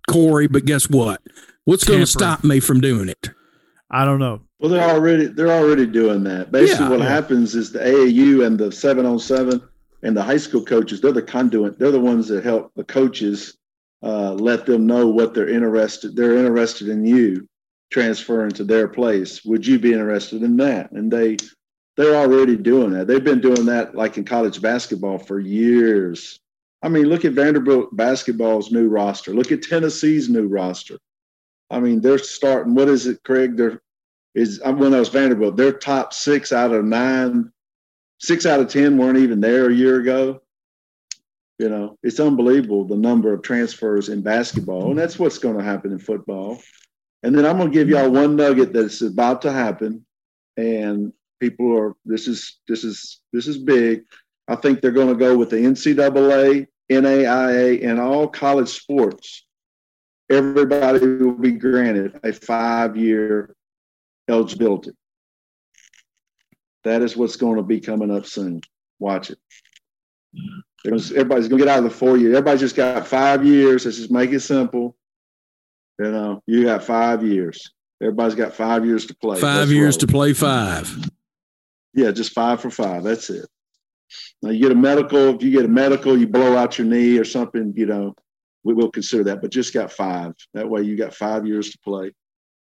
[0.08, 0.48] Corey.
[0.48, 1.22] But guess what?
[1.64, 3.30] What's going to stop me from doing it?
[3.92, 4.40] I don't know.
[4.58, 6.50] Well, they're already they're already doing that.
[6.50, 7.08] Basically, yeah, what yeah.
[7.08, 9.60] happens is the AAU and the seven on seven
[10.02, 11.78] and the high school coaches they're the conduit.
[11.78, 13.58] They're the ones that help the coaches
[14.02, 16.16] uh, let them know what they're interested.
[16.16, 17.46] They're interested in you
[17.90, 19.44] transferring to their place.
[19.44, 20.90] Would you be interested in that?
[20.92, 21.36] And they
[21.96, 23.06] they're already doing that.
[23.06, 26.40] They've been doing that like in college basketball for years.
[26.82, 29.34] I mean, look at Vanderbilt basketball's new roster.
[29.34, 30.98] Look at Tennessee's new roster.
[31.72, 32.74] I mean, they're starting.
[32.74, 33.56] What is it, Craig?
[33.56, 33.80] They're
[34.34, 37.52] is when I was Vanderbilt, their top six out of nine,
[38.18, 40.42] six out of ten weren't even there a year ago.
[41.58, 45.64] You know, it's unbelievable the number of transfers in basketball, and that's what's going to
[45.64, 46.60] happen in football.
[47.22, 50.04] And then I'm going to give y'all one nugget that's about to happen,
[50.56, 54.04] and people are this is this is this is big.
[54.48, 59.44] I think they're going to go with the NCAA, NAIA, and all college sports.
[60.32, 63.54] Everybody will be granted a five-year
[64.28, 64.92] eligibility.
[66.84, 68.62] That is what's going to be coming up soon.
[68.98, 69.38] Watch it.
[70.86, 72.30] everybody's going to get out of the four year.
[72.30, 73.84] Everybody just got five years.
[73.84, 74.96] Let's just make it simple.
[75.98, 77.70] You know, you got five years.
[78.00, 79.38] Everybody's got five years to play.
[79.38, 81.10] 5 years to play five.
[81.94, 83.04] Yeah, just five for five.
[83.04, 83.46] That's it.
[84.42, 85.34] Now you get a medical.
[85.34, 87.74] If you get a medical, you blow out your knee or something.
[87.76, 88.14] You know,
[88.64, 89.40] we will consider that.
[89.42, 90.34] But just got five.
[90.54, 92.12] That way, you got five years to play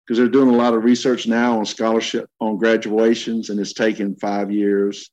[0.07, 4.17] because they're doing a lot of research now on scholarship on graduations, and it's taken
[4.17, 5.11] five years,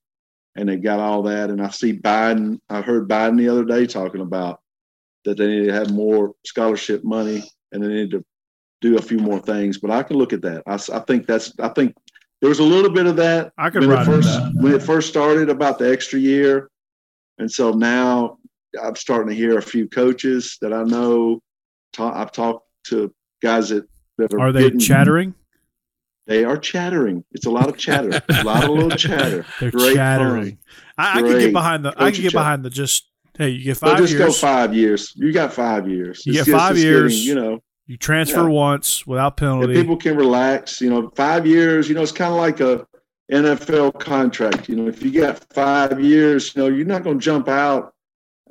[0.55, 1.49] and they got all that.
[1.49, 2.59] And I see Biden.
[2.69, 4.61] I heard Biden the other day talking about
[5.25, 8.23] that they need to have more scholarship money, and they need to
[8.81, 9.77] do a few more things.
[9.77, 10.63] But I can look at that.
[10.65, 11.53] I, I think that's.
[11.59, 11.95] I think
[12.41, 13.51] there was a little bit of that.
[13.57, 16.69] I could when it first when it first started about the extra year,
[17.37, 18.37] and so now
[18.81, 21.41] I'm starting to hear a few coaches that I know.
[21.93, 25.33] Ta- I've talked to guys that that are, Are they getting- chattering?
[26.27, 27.23] They are chattering.
[27.33, 28.09] It's a lot of chatter.
[28.29, 29.45] a lot of little chatter.
[29.59, 30.57] They're Great chattering.
[30.97, 31.93] I, I can get behind the.
[31.97, 33.09] I can get behind the just.
[33.37, 34.39] Hey, you get five just go years.
[34.39, 35.11] five years.
[35.15, 36.25] You got five years.
[36.25, 37.11] You It's get just- five years.
[37.13, 38.49] getting, you know, You transfer Yeah.
[38.49, 39.73] once without penalty.
[39.73, 40.79] people can relax.
[40.81, 41.89] You know, five years.
[41.89, 42.87] You know, it's kind of like a
[43.31, 44.69] NFL contract.
[44.69, 47.93] You know, if you got five years, you know, you're not going to jump out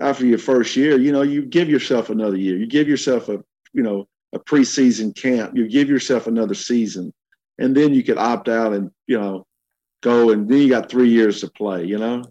[0.00, 0.98] after your first year.
[0.98, 2.56] You know, you give yourself another year.
[2.56, 3.42] You give yourself a,
[3.72, 5.52] you know, a preseason camp.
[5.56, 7.12] You give yourself another season,
[7.58, 9.46] and then you could opt out and you know,
[10.02, 11.84] go and then you got three years to play.
[11.84, 12.24] You know,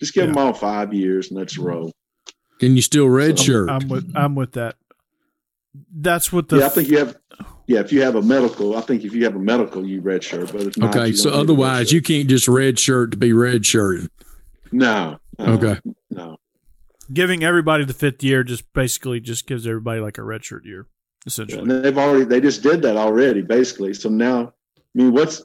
[0.00, 0.32] just give Yeah.
[0.34, 1.92] them all five years and let's roll.
[2.60, 3.70] Can you still red So, shirt?
[3.70, 4.12] I'm with.
[4.14, 4.76] I'm with that.
[5.92, 6.58] That's what the.
[6.58, 7.16] yeah, I think you have.
[7.66, 10.52] Yeah, if you have a medical, I think if you have a medical, you redshirt.
[10.52, 13.16] But if not, okay, so don't need a otherwise you can't just red shirt to
[13.16, 14.02] be red shirt.
[14.70, 15.80] no, no, Okay.
[16.10, 16.36] no.
[17.12, 20.86] Giving everybody the fifth year just basically just gives everybody like a redshirt year,
[21.26, 21.62] essentially.
[21.62, 23.94] And they've already they just did that already, basically.
[23.94, 25.44] So now, I mean, what's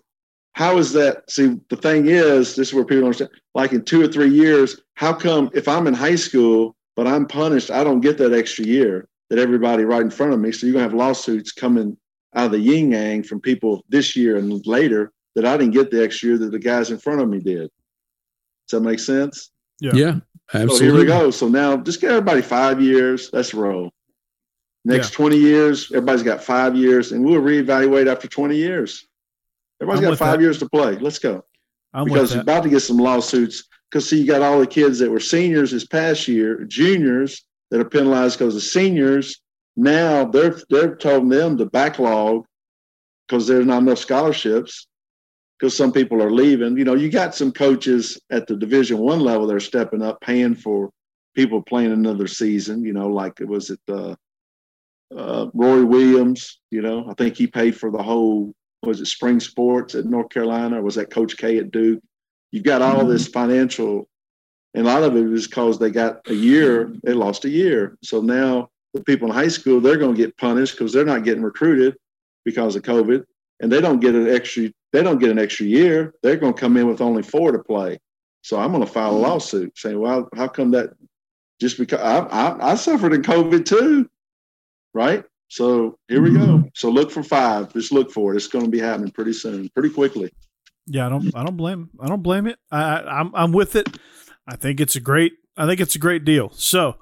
[0.53, 1.30] how is that?
[1.30, 3.32] See, the thing is, this is where people don't understand.
[3.55, 7.26] Like in two or three years, how come if I'm in high school but I'm
[7.28, 10.51] punished, I don't get that extra year that everybody right in front of me?
[10.51, 11.97] So you're gonna have lawsuits coming
[12.36, 15.91] out of the yin yang from people this year and later that I didn't get
[15.91, 17.70] the extra year that the guys in front of me did.
[18.68, 19.51] Does that make sense?
[19.80, 19.91] Yeah.
[19.93, 20.20] Yeah,
[20.51, 21.31] So here we go.
[21.31, 23.29] So now just get everybody five years.
[23.31, 23.91] Let's roll.
[24.85, 29.05] Next 20 years, everybody's got five years, and we'll reevaluate after 20 years.
[29.81, 30.41] Everybody's I'm got five that.
[30.41, 30.97] years to play.
[30.97, 31.43] Let's go.
[31.93, 33.65] I'm because you're about to get some lawsuits.
[33.89, 37.79] Because see, you got all the kids that were seniors this past year, juniors that
[37.79, 39.41] are penalized because of seniors.
[39.75, 42.45] Now they're they're telling them to backlog
[43.27, 44.87] because there's not enough scholarships.
[45.60, 46.78] Because some people are leaving.
[46.78, 50.22] You know, you got some coaches at the Division One level that are stepping up,
[50.22, 50.89] paying for
[51.36, 52.84] people playing another season.
[52.84, 54.16] You know, like it was it uh,
[55.16, 56.60] uh, Roy Williams.
[56.72, 58.53] You know, I think he paid for the whole
[58.84, 62.01] was it spring sports at North Carolina or was that Coach K at Duke?
[62.51, 64.07] You've got all this financial,
[64.74, 67.97] and a lot of it is because they got a year, they lost a year.
[68.03, 71.24] So now the people in high school, they're going to get punished because they're not
[71.24, 71.95] getting recruited
[72.45, 73.24] because of COVID,
[73.60, 76.13] and they don't get an extra, they don't get an extra year.
[76.23, 77.99] They're going to come in with only four to play.
[78.41, 80.91] So I'm going to file a lawsuit saying, well, how come that?
[81.59, 84.09] Just because I, I, I suffered in COVID too,
[84.93, 85.25] right?
[85.49, 86.63] So here we go.
[86.73, 87.73] So look for five.
[87.73, 88.37] Just look for it.
[88.37, 90.31] It's going to be happening pretty soon, pretty quickly.
[90.85, 91.35] Yeah, I don't.
[91.35, 91.89] I don't blame.
[91.99, 92.57] I don't blame it.
[92.71, 93.35] I, I, I'm.
[93.35, 93.87] I'm with it.
[94.47, 95.33] I think it's a great.
[95.57, 96.49] I think it's a great deal.
[96.51, 96.95] So,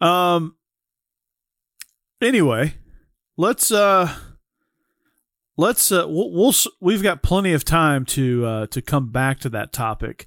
[0.00, 0.56] um.
[2.20, 2.74] Anyway,
[3.36, 4.12] let's uh.
[5.60, 6.06] Let's uh.
[6.08, 10.26] we'll, we'll we've got plenty of time to uh to come back to that topic,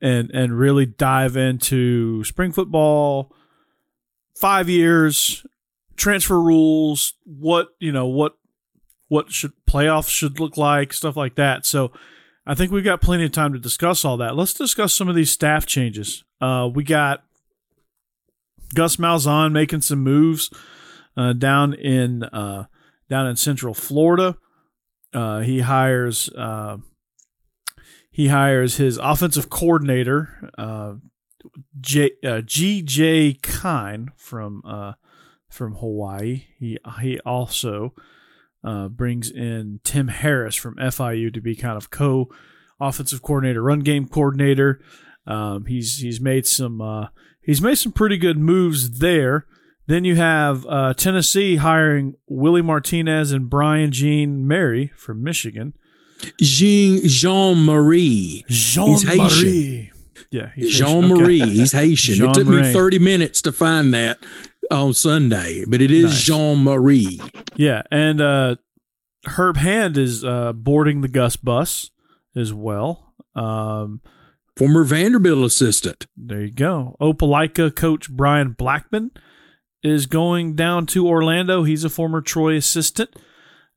[0.00, 3.30] and and really dive into spring football.
[4.34, 5.44] Five years,
[5.96, 7.12] transfer rules.
[7.24, 8.06] What you know.
[8.06, 8.36] What
[9.08, 11.66] what should playoffs should look like, stuff like that.
[11.66, 11.92] So
[12.46, 14.34] I think we've got plenty of time to discuss all that.
[14.34, 16.24] Let's discuss some of these staff changes.
[16.40, 17.22] Uh, we got
[18.74, 20.48] Gus Malzahn making some moves
[21.18, 22.64] uh, down in uh,
[23.10, 24.36] down in Central Florida.
[25.12, 26.78] Uh, he hires uh,
[28.10, 30.94] he hires his offensive coordinator uh,
[31.80, 33.34] J, uh, G.J.
[33.42, 34.92] Kinne from uh,
[35.48, 36.44] from Hawaii.
[36.58, 37.94] He he also
[38.62, 42.28] uh, brings in Tim Harris from FIU to be kind of co
[42.80, 44.80] offensive coordinator, run game coordinator.
[45.26, 47.08] Um, he's he's made some uh,
[47.40, 49.46] he's made some pretty good moves there.
[49.90, 55.74] Then you have uh, Tennessee hiring Willie Martinez and Brian Jean Mary from Michigan.
[56.40, 58.44] Jean Jean Marie.
[58.48, 58.98] Jean.
[59.04, 59.90] Marie.
[60.30, 60.50] Yeah.
[60.56, 61.22] Jean Okay.
[61.22, 61.40] Marie.
[61.40, 62.14] He's Haitian.
[62.14, 62.62] Jean it took Marie.
[62.62, 64.18] me 30 minutes to find that
[64.70, 66.22] on Sunday, but it is Nice.
[66.22, 67.20] Jean Marie.
[67.56, 68.56] Yeah, and uh,
[69.26, 71.90] Herb Hand is uh, boarding the Gus bus
[72.36, 73.12] as well.
[73.34, 74.02] Um,
[74.56, 76.06] Former Vanderbilt assistant.
[76.16, 76.94] There you go.
[77.00, 79.10] Opelika coach Brian Blackmon
[79.82, 81.64] is going down to Orlando.
[81.64, 83.10] He's a former Troy assistant.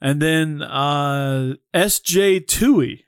[0.02, 2.42] And then uh, S.J.
[2.42, 3.06] Tui,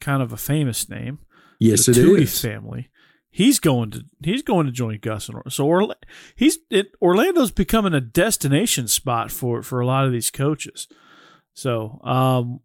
[0.00, 1.18] kind of a famous name.
[1.58, 2.40] Yes, the it Tui is.
[2.40, 2.88] family.
[3.30, 5.94] He's going to he's going to join Gus and so Orla-
[6.34, 10.88] he's it, Orlando's becoming a destination spot for for a lot of these coaches.
[11.52, 12.60] So, um,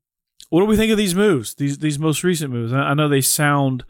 [0.49, 1.53] what do we think of these moves?
[1.53, 2.73] These these most recent moves.
[2.73, 3.83] I I know they sound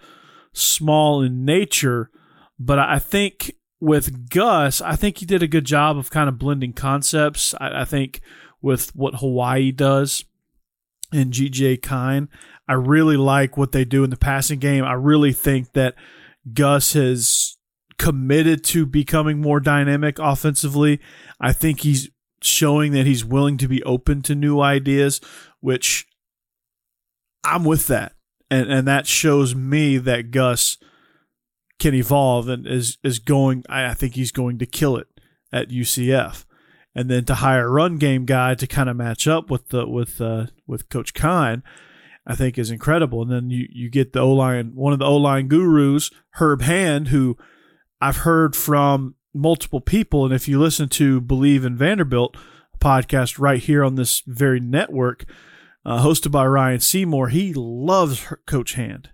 [0.51, 2.09] small in nature,
[2.59, 6.39] but I think with Gus, I think he did a good job of kind of
[6.39, 7.53] blending concepts.
[7.59, 8.21] I, I think
[8.61, 10.25] with what Hawaii does,
[11.11, 12.27] and GJ Kinne.
[12.67, 14.83] I really like what they do in the passing game.
[14.83, 15.95] I really think that
[16.53, 17.57] Gus has
[17.97, 20.99] committed to becoming more dynamic offensively.
[21.39, 22.09] I think he's
[22.41, 25.21] showing that he's willing to be open to new ideas,
[25.59, 26.07] which
[27.43, 28.13] I'm with that.
[28.51, 30.77] And and that shows me that Gus
[31.79, 35.07] can evolve and is is going I, I think he's going to kill it
[35.51, 36.45] at UCF.
[36.97, 39.87] And then to hire a run game guy to kind of match up with the
[39.87, 41.61] with uh, with Coach Kinne,
[42.25, 43.21] I think is incredible.
[43.21, 46.61] And then you you get the O line one of the O line gurus, Herb
[46.61, 47.37] Hand, who
[47.99, 52.37] I've heard from multiple people, and if you listen to Believe in Vanderbilt
[52.79, 55.25] podcast right here on this very network,
[55.85, 59.09] uh, hosted by Ryan Seymour, he loves Coach Hand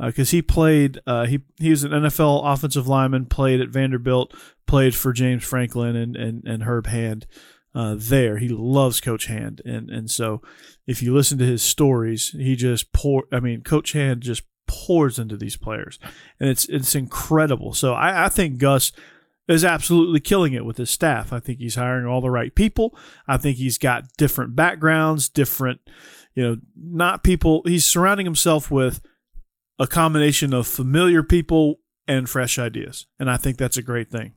[0.00, 1.00] because uh, he played.
[1.06, 4.34] Uh, he he was an NFL offensive lineman, played at Vanderbilt,
[4.66, 7.26] played for James Franklin and and, and Herb Hand.
[7.72, 10.42] Uh, there, he loves Coach Hand, and and so
[10.86, 13.24] if you listen to his stories, he just pour.
[13.30, 15.98] I mean, Coach Hand just pours into these players,
[16.40, 17.74] and it's it's incredible.
[17.74, 18.92] So I, I think Gus
[19.48, 21.32] is absolutely killing it with his staff.
[21.32, 22.96] I think he's hiring all the right people.
[23.26, 25.80] I think he's got different backgrounds, different,
[26.34, 27.62] you know, not people.
[27.66, 29.00] He's surrounding himself with
[29.80, 34.34] a combination of familiar people and fresh ideas, and I think that's a great thing.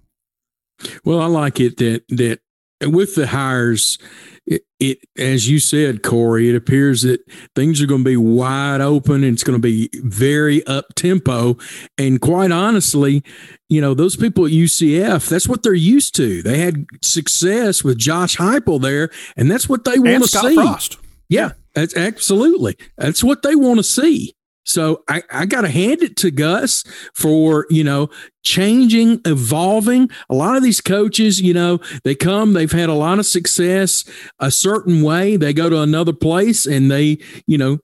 [1.05, 2.39] Well, I like it that that
[2.81, 3.97] with the hires,
[4.45, 7.21] it, it, as you said, Corey, it appears that
[7.55, 11.57] things are going to be wide open and it's going to be very up tempo.
[11.97, 13.23] And quite honestly,
[13.69, 16.41] you know, those people at UCF, that's what they're used to.
[16.41, 20.55] They had success with Josh Heupel there, and that's what they want to see.
[20.55, 20.97] Frost.
[21.29, 22.77] Yeah, that's absolutely.
[22.97, 24.35] That's what they want to see.
[24.65, 26.83] So I, I got to hand it to Gus
[27.13, 28.09] for, you know,
[28.43, 30.09] changing, evolving.
[30.29, 34.05] A lot of these coaches, you know, they come, they've had a lot of success
[34.39, 35.35] a certain way.
[35.35, 37.79] They go to another place and they, you know,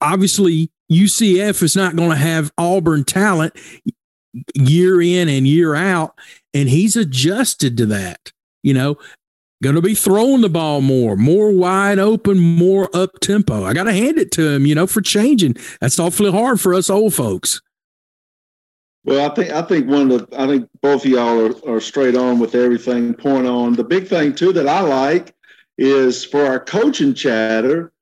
[0.00, 3.54] obviously UCF is not going to have Auburn talent
[4.54, 6.18] year in and year out.
[6.52, 8.32] And he's adjusted to that.
[8.62, 8.98] You know,
[9.62, 13.64] going to be throwing the ball more, more wide open, more up tempo.
[13.64, 15.56] I got to hand it to him, you know, for changing.
[15.80, 17.60] That's awfully hard for us old folks.
[19.04, 21.80] Well, I think I think one of the I think both of y'all are, are
[21.80, 23.14] straight on with everything.
[23.14, 25.34] Point on the big thing too that I like
[25.78, 27.92] is for our coaching chatter.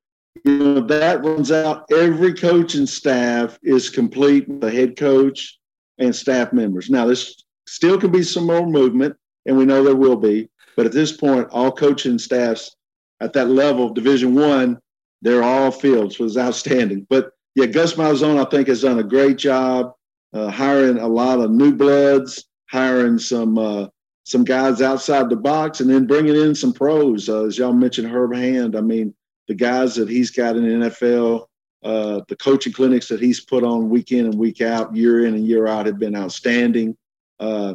[0.45, 1.87] You know that runs out.
[1.93, 5.59] Every coaching staff is complete with the head coach
[5.99, 6.91] and staff members.
[6.91, 10.49] Now, this still can be some more movement, and we know there will be.
[10.79, 12.77] But at this point, all coaching staffs
[13.19, 14.79] at that level, Division One,
[15.23, 17.05] they're all fields was outstanding.
[17.11, 19.93] But yeah, Gus Malzahn, I think, has done a great job
[20.33, 23.89] uh, hiring a lot of new bloods, hiring some uh,
[24.23, 27.29] some guys outside the box, and then bringing in some pros.
[27.29, 28.77] Uh, as y'all mentioned, Herb Hand.
[28.77, 29.13] I mean,
[29.49, 31.47] the guys that he's got in the NFL,
[31.83, 35.35] uh, the coaching clinics that he's put on week in and week out, year in
[35.35, 36.97] and year out, have been outstanding.
[37.41, 37.75] Uh,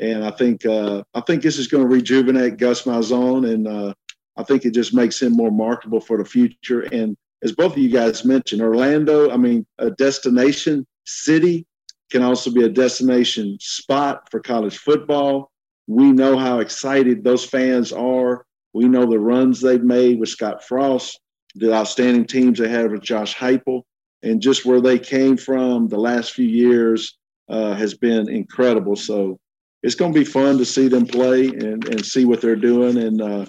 [0.00, 3.94] and I think uh, I think this is going to rejuvenate Gus Malzahn, and uh,
[4.36, 6.82] I think it just makes him more marketable for the future.
[6.82, 11.66] And as both of you guys mentioned, Orlando, I mean, a destination city
[12.10, 15.50] can also be a destination spot for college football.
[15.86, 18.46] We know how excited those fans are.
[18.72, 21.20] We know the runs they've made with Scott Frost,
[21.54, 23.82] the outstanding teams they had with Josh Heupel,
[24.22, 27.18] and just where they came from the last few years
[27.48, 28.96] uh, has been incredible.
[28.96, 29.38] So
[29.84, 32.96] it's going to be fun to see them play and, and see what they're doing.
[32.96, 33.44] And uh,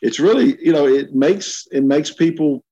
[0.00, 2.62] it's really, you know, it makes it makes people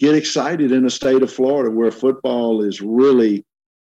[0.00, 3.46] get excited in the state of Florida where football is really,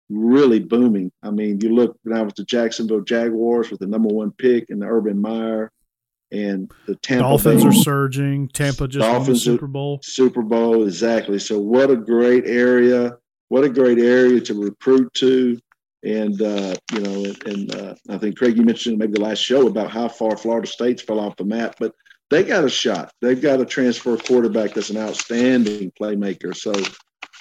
[0.07, 1.11] really booming.
[1.24, 4.84] I mean, you look now with the Jacksonville Jaguars with the number one pick and
[4.84, 5.72] the Urban Meyer
[6.32, 7.70] and the Tampa Dolphins Bay.
[7.70, 8.49] are surging.
[8.49, 9.99] Tampa just Dolphins won the Super Bowl.
[10.03, 11.39] Super Bowl, exactly.
[11.39, 13.17] So what a great area.
[13.47, 15.59] What a great area to recruit to.
[16.04, 19.68] And uh, you know, and uh, I think Craig, you mentioned maybe the last show
[19.68, 21.93] about how far Florida State's fell off the map, but
[22.30, 23.12] they got a shot.
[23.22, 26.56] They've got a transfer quarterback that's an outstanding playmaker.
[26.56, 26.74] So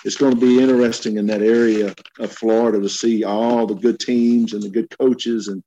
[0.04, 4.00] it's going to be interesting in that area of Florida to see all the good
[4.00, 5.62] teams and the good coaches and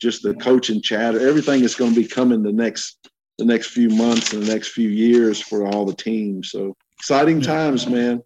[0.00, 1.26] just the coaching chatter.
[1.26, 2.98] Everything is going to be coming the next
[3.38, 6.50] the next few months and the next few years for all the teams.
[6.50, 8.22] So exciting times, man.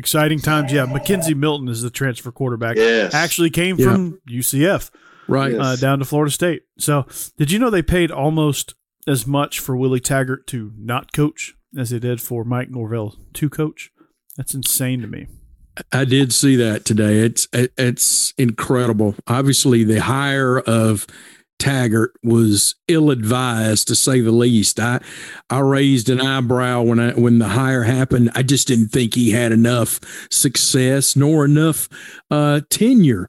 [0.00, 0.86] Exciting times, yeah.
[0.86, 2.76] McKenzie Milton is the transfer quarterback.
[2.76, 3.12] Yes.
[3.12, 3.84] Actually came yeah.
[3.84, 4.90] from UCF,
[5.28, 6.62] right, uh, down to Florida State.
[6.78, 7.04] So,
[7.36, 8.72] did you know they paid almost
[9.06, 13.50] as much for Willie Taggart to not coach as they did for Mike Norvell to
[13.50, 13.90] coach?
[14.38, 15.26] That's insane to me.
[15.92, 17.18] I did see that today.
[17.18, 19.16] It's it's incredible.
[19.26, 21.06] Obviously, the hire of
[21.60, 24.80] Taggart was ill advised to say the least.
[24.80, 25.00] I
[25.48, 28.30] I raised an eyebrow when I when the hire happened.
[28.34, 30.00] I just didn't think he had enough
[30.30, 31.88] success nor enough
[32.30, 33.28] uh, tenure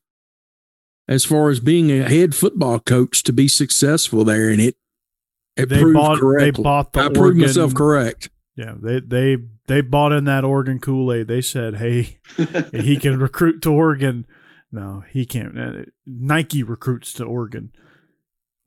[1.08, 4.76] as far as being a head football coach to be successful there, and it
[5.58, 8.30] it They proved bought- they bought the I proved myself correct.
[8.56, 11.28] Yeah, they they they bought in that Oregon Kool Aid.
[11.28, 12.18] They said, "Hey,
[12.72, 14.26] he can recruit to Oregon."
[14.72, 15.60] No, he can't.
[15.60, 15.74] Uh,
[16.06, 17.72] Nike recruits to Oregon.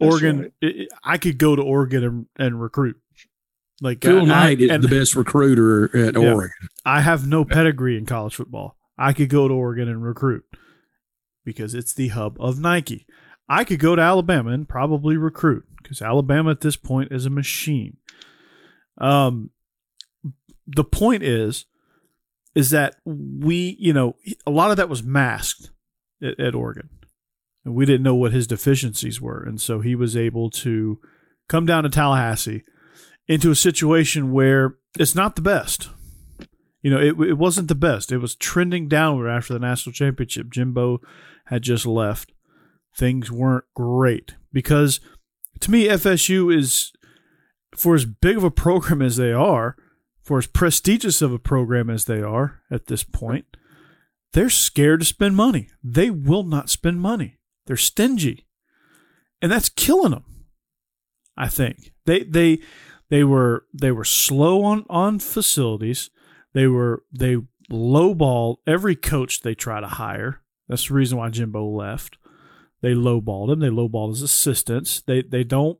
[0.04, 0.88] That's Oregon, right.
[1.04, 2.96] I- I could go to Oregon and, and recruit.
[3.80, 6.32] Like Phil I, Knight is and the best recruiter at Yeah.
[6.32, 6.68] Oregon.
[6.84, 8.76] I have no pedigree in college football.
[8.96, 10.44] I could go to Oregon and recruit
[11.44, 13.06] because it's the hub of Nike.
[13.48, 17.30] I could go to Alabama and probably recruit because Alabama at this point is a
[17.30, 17.96] machine.
[18.98, 19.50] Um,
[20.66, 21.66] the point is,
[22.54, 24.14] is that we, you know,
[24.46, 25.70] a lot of that was masked
[26.22, 26.88] at, at Oregon,
[27.64, 30.98] and we didn't know what his deficiencies were, and so he was able to
[31.48, 32.62] come down to Tallahassee
[33.26, 35.88] into a situation where it's not the best.
[36.82, 38.12] You know, it, it wasn't the best.
[38.12, 40.50] It was trending downward after the national championship.
[40.50, 41.00] Jimbo
[41.46, 42.32] had just left.
[42.94, 45.00] Things weren't great because,
[45.60, 46.92] to me, FSU is,
[47.74, 49.76] for as big of a program as they are,
[50.22, 53.46] for as prestigious of a program as they are at this point,
[54.32, 55.70] they're scared to spend money.
[55.82, 57.38] They will not spend money.
[57.66, 58.46] They're stingy,
[59.40, 60.24] and that's killing them.
[61.36, 62.60] I think they they
[63.10, 66.10] they were they were slow on on facilities.
[66.52, 67.38] They were they
[67.70, 70.42] lowball every coach they try to hire.
[70.68, 72.18] That's the reason why Jimbo left.
[72.80, 73.60] They lowballed him.
[73.60, 75.00] They lowballed his assistants.
[75.00, 75.78] They they don't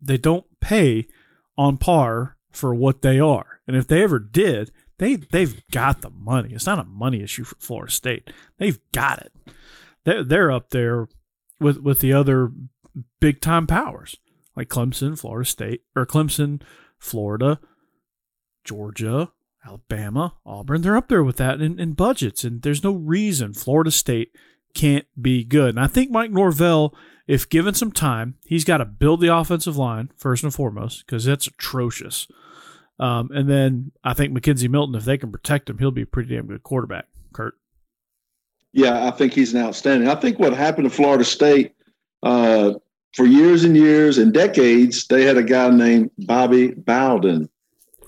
[0.00, 1.08] they don't pay
[1.56, 3.60] on par for what they are.
[3.66, 6.54] And if they ever did, they they've got the money.
[6.54, 8.30] It's not a money issue for Florida State.
[8.58, 9.32] They've got it.
[10.04, 11.08] They're they're up there
[11.64, 12.52] with with the other
[13.20, 14.16] big time powers
[14.56, 16.62] like Clemson, Florida State, or Clemson,
[16.98, 17.58] Florida,
[18.62, 19.32] Georgia,
[19.66, 20.82] Alabama, Auburn.
[20.82, 24.32] They're up there with that in, in budgets, and there's no reason Florida State
[24.74, 25.70] can't be good.
[25.70, 26.94] And I think Mike Norvell,
[27.26, 31.24] if given some time, he's got to build the offensive line first and foremost because
[31.24, 32.28] that's atrocious.
[32.98, 36.06] Um, and then I think McKenzie Milton, if they can protect him, he'll be a
[36.06, 37.06] pretty damn good quarterback.
[37.32, 37.54] Kurt.
[38.74, 40.08] Yeah, I think he's an outstanding.
[40.08, 41.72] I think what happened to Florida State
[42.24, 42.74] uh,
[43.14, 47.48] for years and years and decades, they had a guy named Bobby Bowden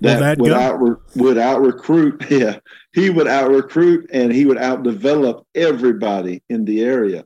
[0.01, 0.81] that that would out
[1.15, 2.25] would out recruit.
[2.31, 2.59] Yeah,
[2.93, 7.25] he would out recruit and he would out develop everybody in the area.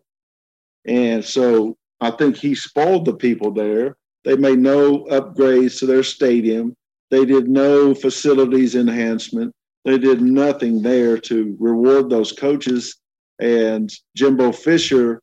[0.85, 3.97] And so I think he spoiled the people there.
[4.25, 6.77] They made no upgrades to their stadium.
[7.11, 9.55] They did no facilities enhancement.
[9.85, 13.00] They did nothing there to reward those coaches.
[13.41, 15.21] And Jimbo Fisher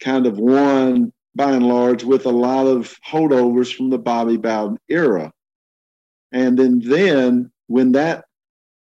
[0.00, 4.78] kind of won by and large with a lot of holdovers from the Bobby Bowden
[4.88, 5.32] era.
[6.32, 8.24] And then, then when that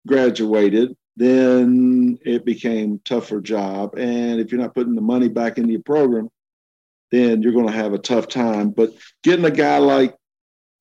[0.07, 3.97] graduated, then it became tougher job.
[3.99, 6.29] And if you're not putting the money back into your program,
[7.11, 8.71] then you're going to have a tough time.
[8.71, 10.17] But getting a guy like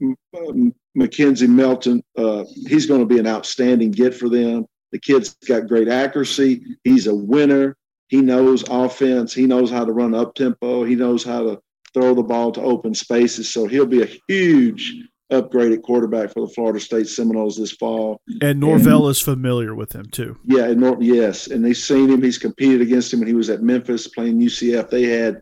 [0.02, 4.66] um, McKenzie Milton, uh, he's going to be an outstanding get for them.
[4.92, 6.64] The kid's got great accuracy.
[6.84, 7.76] He's a winner.
[8.12, 9.34] He knows offense.
[9.34, 10.84] He knows how to run up tempo.
[10.84, 11.62] He knows how to
[11.94, 13.50] throw the ball to open spaces.
[13.50, 14.94] So he'll be a huge
[15.32, 18.20] upgraded quarterback for the Florida State Seminoles this fall.
[18.42, 20.38] And Norvell is familiar with him too.
[20.44, 22.22] Yeah, and Norton, yes, and they've seen him.
[22.22, 24.90] He's competed against him when he was at Memphis playing UCF.
[24.90, 25.42] They had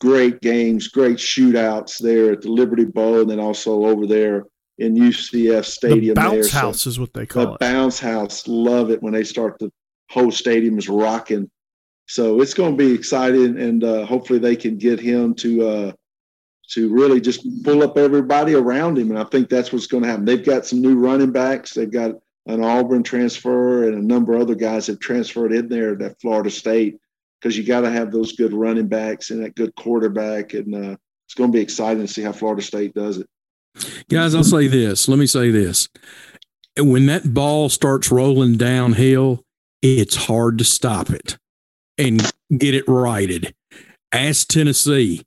[0.00, 4.44] great games, great shootouts there at the Liberty Bowl, and then also over there
[4.78, 6.14] in UCF The Stadium.
[6.14, 6.30] there.
[6.30, 7.60] bounce So house is what they the call it.
[7.60, 9.70] bounce house, love it when they start the
[10.10, 11.50] whole stadium is rocking.
[12.06, 15.92] So it's going to be exciting, and uh, hopefully they can get him to uh,
[16.70, 19.10] to really just pull up everybody around him.
[19.10, 20.24] And I think that's what's going to happen.
[20.24, 21.74] They've got some new running backs.
[21.74, 22.12] They've got
[22.46, 26.50] an Auburn transfer and a number of other guys have transferred in there at Florida
[26.50, 26.98] State
[27.40, 30.54] because you got to have those good running backs and that good quarterback.
[30.54, 30.96] And uh,
[31.26, 33.28] it's going to be exciting to see how Florida State does it.
[34.08, 35.08] Guys, I'll say this.
[35.08, 35.88] Let me say this.
[36.78, 39.44] When that ball starts rolling downhill,
[39.82, 41.36] it's hard to stop it
[41.98, 42.20] and
[42.56, 43.54] get it righted.
[44.12, 45.22] Ask Tennessee,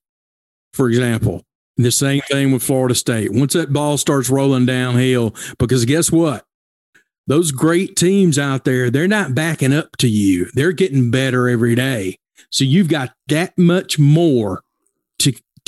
[0.73, 1.43] for example.
[1.77, 3.31] The same thing with Florida State.
[3.31, 6.43] Once that ball starts rolling downhill, because guess what?
[7.27, 10.49] Those great teams out there, they're not backing up to you.
[10.55, 12.17] They're getting better every day.
[12.49, 14.61] So you've got that much more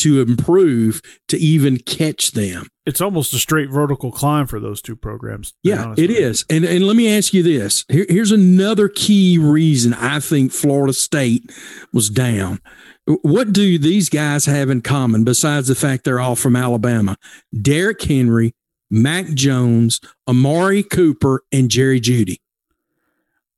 [0.02, 2.68] to improve to even catch them.
[2.86, 5.54] It's almost a straight vertical climb for those two programs.
[5.64, 6.46] Yeah, it is.
[6.50, 7.86] And and let me ask you this.
[7.90, 11.52] Here, here's another key reason I think Florida State
[11.94, 12.60] was down.
[13.06, 17.18] What do these guys have in common besides the fact they're all from Alabama?
[17.62, 18.54] Derrick Henry,
[18.90, 22.38] Mac Jones, Amari Cooper, and Jerry Jeudy.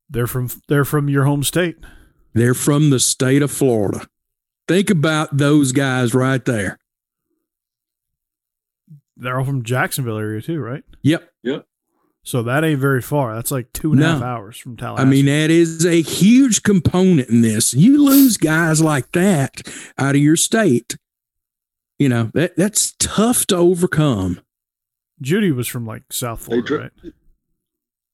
[0.08, 1.76] They're from they're from your home state.
[2.34, 4.06] They're from the state of Florida.
[4.66, 6.78] Think about those guys right there.
[9.16, 10.82] They're all from Jacksonville area too, right?
[11.02, 11.30] Yep.
[11.42, 11.66] Yep.
[12.22, 13.34] So that ain't very far.
[13.34, 14.26] That's like two and a half No.
[14.26, 15.06] hours from Tallahassee.
[15.06, 17.74] I mean, that is a huge component in this.
[17.74, 19.60] You lose guys like that
[19.98, 20.96] out of your state.
[21.98, 24.40] You know, that that's tough to overcome.
[25.22, 27.12] Jeudy was from like South They Florida, dri- right?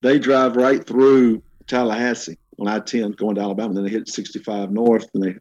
[0.03, 3.73] They drive right through Tallahassee on I 10 going to Alabama.
[3.75, 5.37] Then they hit 65 north and they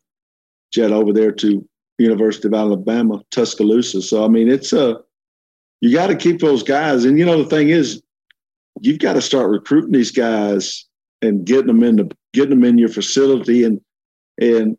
[0.71, 1.67] jet over there to
[1.97, 4.01] University of Alabama, Tuscaloosa.
[4.01, 5.01] So, I mean, it's a,
[5.81, 7.05] you got to keep those guys.
[7.05, 8.01] And, you know, the thing is,
[8.81, 10.85] you've got to start recruiting these guys
[11.21, 13.65] and getting them in the, getting them in your facility.
[13.65, 13.81] And,
[14.39, 14.77] and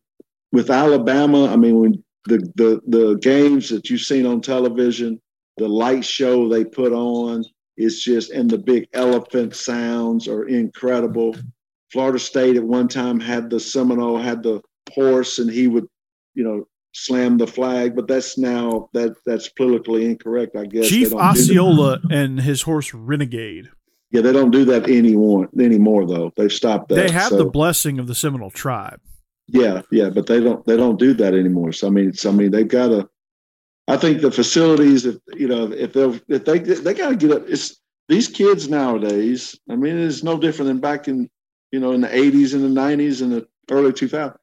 [0.53, 5.20] with Alabama, I mean, when the, the, the games that you've seen on television,
[5.59, 7.45] the light show they put on,
[7.76, 11.34] it's just, and the big elephant sounds are incredible.
[11.93, 14.62] Florida State at one time had the Seminole, had the
[14.95, 15.86] horse, and he would,
[16.34, 17.95] you know, slam the flag.
[17.97, 20.88] But that's now that that's politically incorrect, I guess.
[20.88, 21.30] Chief don't do that.
[21.30, 23.70] Osceola and his horse Renegade.
[24.11, 25.49] Yeah, they don't do that anymore.
[25.59, 26.97] Anymore though, they've stopped that.
[26.97, 29.01] They have So, the blessing of the Seminole tribe.
[29.47, 30.64] yeah, yeah, but they don't.
[30.66, 31.72] They don't do that anymore.
[31.72, 33.09] So I mean, it's, I mean, they've got to.
[33.88, 37.30] I think the facilities, if you know, if they if they they got to get
[37.32, 37.43] up.
[37.49, 39.57] It's these kids nowadays.
[39.70, 41.30] I mean, it's no different than back in
[41.70, 44.36] you know in the '80s and the '90s and the early 2000s.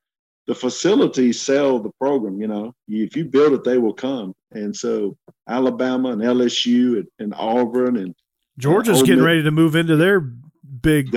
[0.47, 2.39] The facilities sell the program.
[2.39, 4.33] You know, if you build it, they will come.
[4.51, 5.17] And so
[5.47, 8.15] Alabama and LSU and, and Auburn and
[8.57, 11.13] Georgia's getting ready to move into their big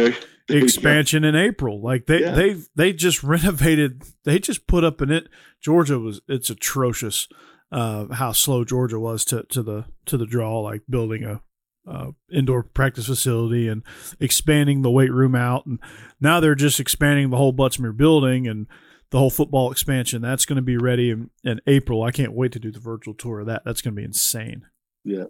[0.48, 1.80] expansion in April.
[1.80, 2.32] Like they Yeah.
[2.34, 4.02] they they just renovated.
[4.24, 5.28] They just put up an it.
[5.60, 7.28] Georgia was it's atrocious.
[7.72, 11.40] Uh, how slow Georgia was to to the to the draw, like building a
[11.88, 13.82] uh, indoor practice facility and
[14.18, 15.78] expanding the weight room out, and
[16.20, 18.66] now they're just expanding the whole Butts-Mehre building and
[19.10, 20.22] the whole football expansion.
[20.22, 22.02] That's going to be ready in, in April.
[22.02, 23.62] I can't wait to do the virtual tour of that.
[23.64, 24.66] That's going to be insane.
[25.04, 25.24] Yeah.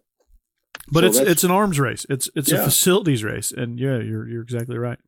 [0.91, 2.07] But So it's it's an arms race.
[2.09, 4.99] It's it's a facilities race, and yeah, you're you're exactly right.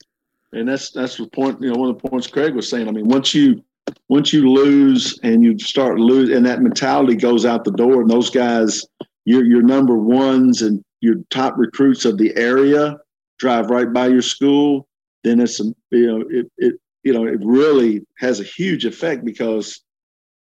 [0.53, 1.61] And that's that's the point.
[1.61, 2.89] You know, one of the points Craig was saying.
[2.89, 3.65] I mean, once you
[4.09, 8.11] once you lose and you start lose, and that mentality goes out the door, and
[8.11, 8.85] those guys,
[9.25, 12.99] your your number ones and your top recruits of the area
[13.39, 14.87] drive right by your school.
[15.25, 19.25] Then it's a, you know it it you know it really has a huge effect
[19.25, 19.81] because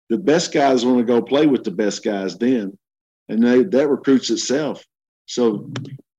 [0.10, 2.78] the best guys want to go play with the best guys then,
[3.30, 4.84] and they that recruits itself.
[5.26, 5.70] So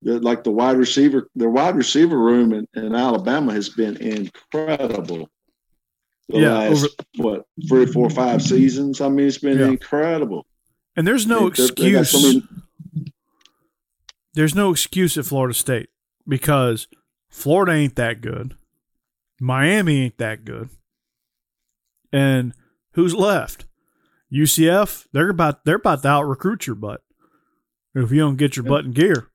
[0.02, 5.28] the- like the wide receiver, the wide receiver room in, in Alabama has been incredible.
[6.28, 6.88] The Yeah, last over-
[7.28, 9.00] what three, four, five seasons.
[9.00, 9.66] I mean, it's been Yeah.
[9.68, 10.46] incredible.
[10.96, 12.10] And there's no they excuse.
[12.10, 12.48] so many-
[14.34, 15.88] there's no excuse at Florida State
[16.26, 16.88] because
[17.30, 18.56] Florida ain't that good.
[19.40, 20.70] Miami ain't that good.
[22.12, 22.54] And
[22.92, 23.66] who's left?
[24.32, 27.02] UCF, they're about they're about to out recruit your butt.
[27.94, 29.28] If you don't get your butt in gear.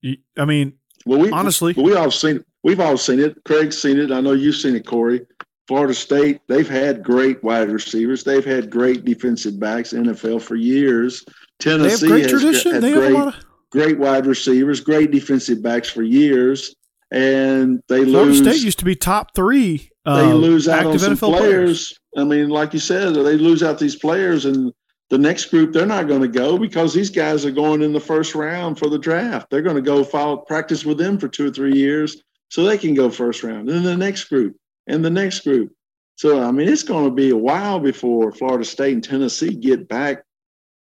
[0.00, 0.74] You- I mean,
[1.06, 3.42] well, we honestly- we all seen we've all seen it.
[3.44, 4.10] Craig's seen it.
[4.10, 5.26] I know you've seen it, Corey.
[5.66, 8.22] Florida State, they've had great wide receivers.
[8.22, 11.24] They've had great defensive backs NFL for years.
[11.58, 12.72] Tennessee they have great has tradition.
[12.74, 16.74] had They have great, a lot of great wide receivers, great defensive backs for years,
[17.10, 18.38] and they Florida lose.
[18.38, 19.90] State used to be top three.
[20.04, 21.98] they uh, lose out on active some NFL players.
[22.16, 24.72] I mean, like you said, they lose out these players, and
[25.10, 28.00] the next group they're not going to go because these guys are going in the
[28.00, 29.50] first round for the draft.
[29.50, 32.78] They're going to go follow practice with them for two or three years so they
[32.78, 33.68] can go first round.
[33.68, 35.72] And then the next group, and the next group.
[36.16, 39.88] So I mean, it's going to be a while before Florida State and Tennessee get
[39.88, 40.22] back.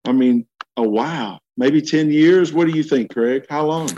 [0.05, 0.47] I mean,
[0.77, 2.53] a while, maybe ten years.
[2.53, 3.45] What do you think, Craig?
[3.49, 3.89] How long?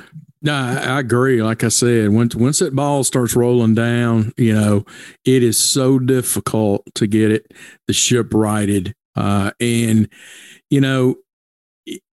[0.44, 1.44] No, I, agree.
[1.44, 4.86] Like I said, once once that ball starts rolling down, you know,
[5.24, 7.54] it is so difficult to get it
[7.88, 8.96] the ship righted.
[9.16, 10.10] Uh, and
[10.72, 11.16] you know,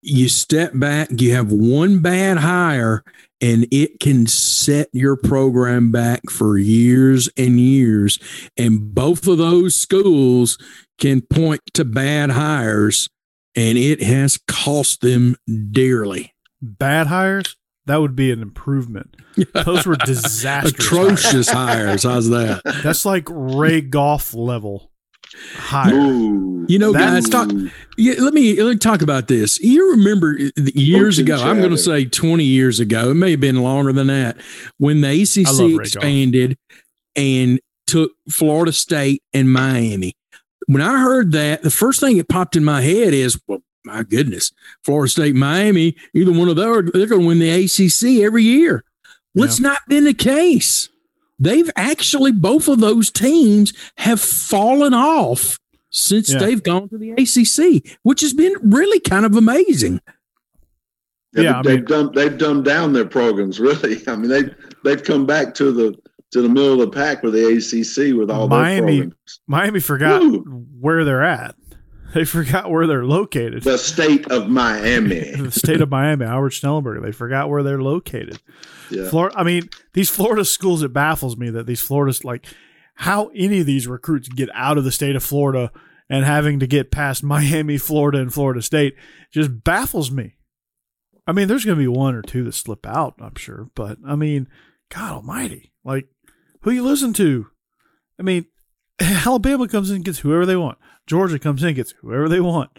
[0.02, 3.04] you step back, you have one bad hire,
[3.40, 8.20] and it can set your program back for years and years.
[8.58, 10.58] And both of those schools
[11.00, 13.10] can point to bad hires,
[13.56, 15.36] and it has cost them
[15.72, 16.34] dearly.
[16.62, 17.56] bad hires.
[17.88, 19.18] That would be an improvement.
[19.66, 20.74] Those were disastrous.
[20.74, 22.04] atrocious hires.
[22.04, 22.62] How's that?
[22.84, 24.92] That's like Ray Goff level
[25.56, 25.94] hire.
[25.94, 26.66] Ooh.
[26.70, 27.50] You know, That- guys, talk.
[27.98, 29.60] Yeah, let me let me talk about this.
[29.62, 31.44] You remember years Coaching ago?
[31.44, 33.12] I'm going to say 20 years ago.
[33.12, 34.38] It may have been longer than that
[34.78, 35.12] when the I
[35.52, 35.80] love ACC Goff.
[35.82, 36.58] expanded
[37.16, 40.14] and took Florida State and Miami.
[40.68, 44.04] when I heard that, the first thing that popped in my head is, well, my
[44.04, 44.52] goodness,
[44.84, 48.84] Florida State, Miami, either one of those, they're going to win the ACC every year.
[49.34, 50.90] Well, it's not been the case.
[51.40, 55.60] They've actually, both of those teams have fallen off
[55.92, 56.40] since Yeah.
[56.40, 60.02] they've gone to the ACC, which has been really kind of amazing.
[61.34, 63.60] Yeah, I they've mean- dumbed they've dumbed down their programs.
[63.68, 64.44] Really, I mean they
[64.84, 65.96] they've come back to the
[66.32, 69.12] to the middle of the pack with the ACC with all Miami- their.
[69.48, 70.66] Miami forgot Woo.
[70.80, 71.56] where they're at.
[72.14, 73.64] They forgot where they're located.
[73.64, 75.32] The state of Miami.
[75.36, 77.04] the state of Miami, Howard Schnellenberger.
[77.04, 78.40] They forgot where they're located.
[78.90, 79.10] Yeah.
[79.10, 79.38] Florida.
[79.38, 80.84] I mean, these Florida schools.
[80.84, 82.46] It baffles me that these Florida's like
[82.96, 85.72] how any of these recruits get out of the state of Florida
[86.10, 88.96] and having to get past Miami, Florida, and Florida State
[89.32, 90.36] just baffles me.
[91.28, 93.98] I mean, there's going to be one or two that slip out, I'm sure, but
[94.06, 94.48] I mean,
[94.90, 96.08] God Almighty, like
[96.62, 97.48] who you listen to?
[98.20, 98.46] I mean,
[99.00, 100.78] Alabama comes in and gets whoever they want.
[101.08, 102.70] Georgia comes in gets whoever they want.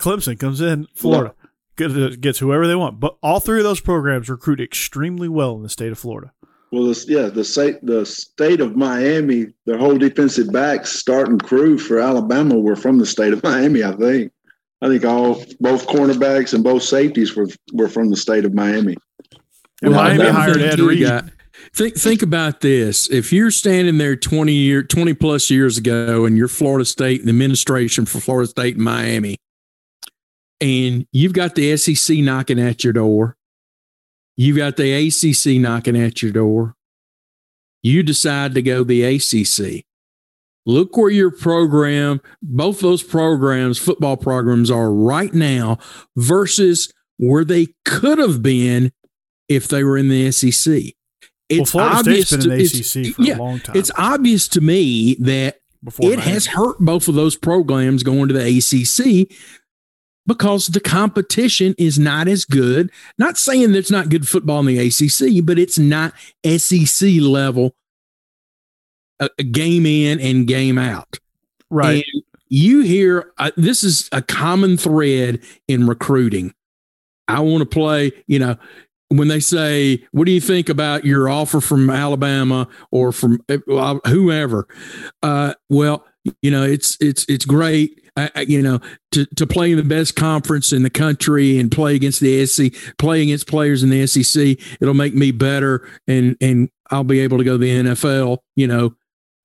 [0.00, 1.34] Clemson comes in, Florida
[1.76, 3.00] gets, gets whoever they want.
[3.00, 6.32] But all three of those programs recruit extremely well in the state of Florida.
[6.72, 11.78] Well, this, yeah, the state the state of Miami, their whole defensive backs, starting crew
[11.78, 13.82] for Alabama were from the state of Miami.
[13.84, 14.32] I think.
[14.82, 18.96] I think all both cornerbacks and both safeties were were from the state of Miami.
[19.80, 21.02] And Well, Miami another hired thing Ed Reed.
[21.02, 21.30] guy-
[21.76, 23.06] Think think about this.
[23.10, 27.28] If you're standing there 20 year 20 plus years ago and you're Florida State the
[27.28, 29.36] administration for Florida State and Miami,
[30.58, 33.36] and you've got the SEC knocking at your door,
[34.38, 36.76] you've got the ACC knocking at your door,
[37.82, 39.84] you decide to go the ACC.
[40.64, 45.76] Look where your program, both those programs, football programs are right now
[46.16, 48.92] versus where they could have been
[49.46, 50.95] if they were in the SEC.
[51.50, 53.60] Well, It's Florida obvious State's been in to- the it's- ACC for yeah, a long
[53.60, 53.76] time.
[53.76, 56.32] It's obvious to me that before it Miami.
[56.32, 59.28] has hurt both of those programs going to the ACC
[60.26, 62.90] because the competition is not as good.
[63.18, 67.76] Not saying there's not good football in the ACC, but it's not SEC level
[69.20, 71.18] uh, game in and game out.
[71.70, 72.04] right.
[72.12, 76.54] And you hear uh, this is a common thread in recruiting.
[77.28, 78.56] I want to play, you know,
[79.08, 83.98] when they say, "What do you think about your offer from Alabama or from uh,
[84.06, 84.66] whoever?"
[85.22, 86.04] Uh, well,
[86.42, 88.02] you know, it's it's it's great.
[88.46, 88.80] You know,
[89.12, 92.72] to to play in the best conference in the country and play against the SEC,
[92.98, 97.38] play against players in the SEC, it'll make me better, and and I'll be able
[97.38, 98.38] to go to the NFL.
[98.54, 98.96] You know,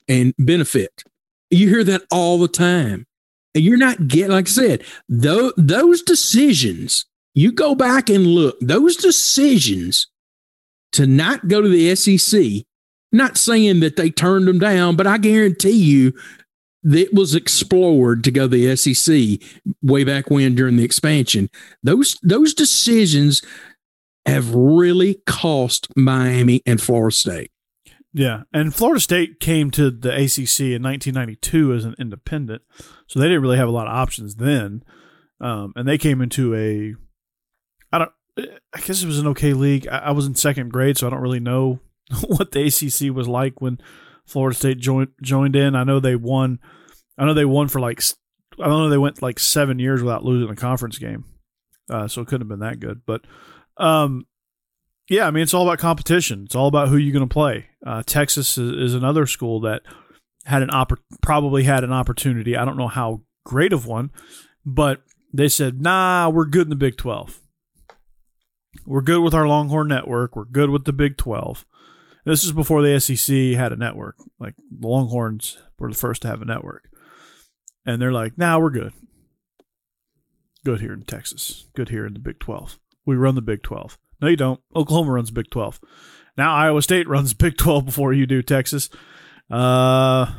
[0.07, 1.03] and benefit.
[1.49, 3.07] You hear that all the time.
[3.53, 8.57] And you're not getting, like I said, those, those decisions, you go back and look,
[8.59, 10.07] those decisions
[10.93, 12.65] to not go to the SEC,
[13.11, 16.13] not saying that they turned them down, but I guarantee you
[16.83, 19.47] that was explored to go to the SEC
[19.81, 21.49] way back when during the expansion.
[21.83, 23.41] Those those decisions
[24.25, 27.51] have really cost Miami and Florida State.
[28.13, 32.61] Yeah, and Florida State came to the ACC in 1992 as an independent,
[33.07, 34.83] so they didn't really have a lot of options then.
[35.39, 36.95] Um, and they came into a,
[37.91, 38.11] I don't,
[38.73, 39.87] I guess it was an okay league.
[39.87, 41.79] I, I was in second grade, so I don't really know
[42.27, 43.79] what the ACC was like when
[44.25, 45.75] Florida State joined joined in.
[45.75, 46.59] I know they won,
[47.17, 48.01] I know they won for like,
[48.59, 51.25] I don't know they went like seven years without losing a conference game,
[51.89, 53.01] uh, so it couldn't have been that good.
[53.05, 53.25] But,
[53.77, 54.25] um,
[55.09, 56.43] yeah, I mean, it's all about competition.
[56.45, 57.67] It's all about who you're going to play.
[57.85, 59.81] Uh, Texas is, is another school that
[60.45, 62.55] had an oppor- probably had an opportunity.
[62.55, 64.11] I don't know how great of one,
[64.65, 65.01] but
[65.33, 67.40] they said, "Nah, we're good in the Big 12.
[68.85, 70.35] We're good with our Longhorn network.
[70.35, 71.65] We're good with the Big 12."
[72.25, 74.15] This is before the SEC had a network.
[74.39, 76.89] Like the Longhorns were the first to have a network,
[77.85, 78.93] and they're like, "Nah, we're good.
[80.63, 81.67] Good here in Texas.
[81.75, 82.79] Good here in the Big 12.
[83.05, 84.61] We run the Big 12." No, you don't.
[84.75, 85.79] Oklahoma runs Big 12.
[86.37, 88.89] Now Iowa State runs Big 12 before you do Texas.
[89.49, 90.31] Uh,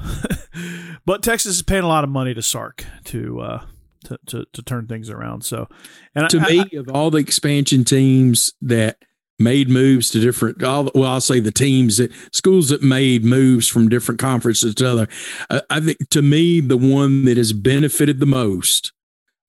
[1.05, 3.65] but Texas is paying a lot of money to Sark to uh,
[4.05, 5.43] to, to to turn things around.
[5.45, 5.69] So,
[6.15, 8.99] and to I, me, I- of all the expansion teams that
[9.39, 13.67] made moves to different, all, well, I'll say the teams that schools that made moves
[13.67, 15.09] from different conferences to other.
[15.51, 18.93] I, I think to me, the one that has benefited the most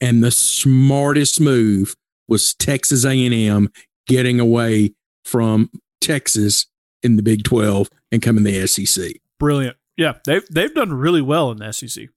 [0.02, 1.96] and the smartest move
[2.28, 3.70] was Texas A&M
[4.08, 4.94] getting away
[5.24, 5.70] from
[6.02, 6.66] Texas
[7.04, 9.16] in the Big 12 and coming to the SEC.
[9.40, 9.78] brilliant.
[9.96, 12.08] Yeah, they've they've done really well in the SEC.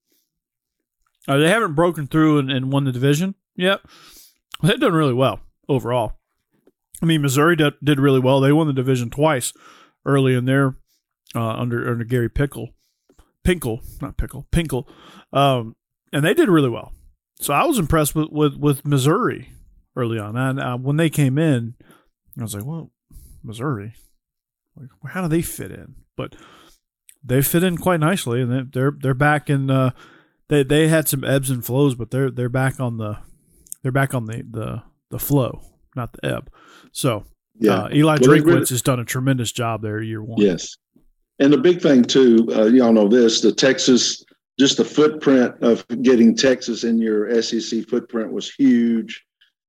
[1.29, 3.81] Uh, they haven't broken through and, and won the division yet.
[4.63, 6.15] They've done really well overall.
[7.03, 8.41] I mean, Missouri did, did really well.
[8.41, 9.53] They won the division twice
[10.05, 10.77] early in their
[11.35, 12.71] uh, under under Gary Pickle.
[13.45, 14.89] Pinkel, not Pickle, Pinkel,
[15.33, 15.77] um,
[16.13, 16.93] and they did really well.
[17.39, 19.51] So I was impressed with with, with Missouri
[19.95, 21.75] early on, and uh, when they came in,
[22.39, 22.91] I was like, well,
[23.43, 23.95] Missouri,
[24.77, 25.97] like, how do they fit in?
[26.17, 26.35] But
[27.23, 29.71] they fit in quite nicely, and they're they're back in.
[30.49, 33.19] They they had some ebbs and flows, but they're they're back on the
[33.83, 35.61] they're back on the the the flow,
[35.95, 36.51] not the ebb.
[36.93, 37.25] So
[37.59, 37.85] Yeah.
[37.85, 40.41] uh, Eli Well, really- has done a tremendous job there year one.
[40.41, 40.77] Yes.
[41.39, 44.25] And the big thing too, uh, y'all know this, the Texas,
[44.59, 49.23] just the footprint of getting Texas in your SEC footprint was huge.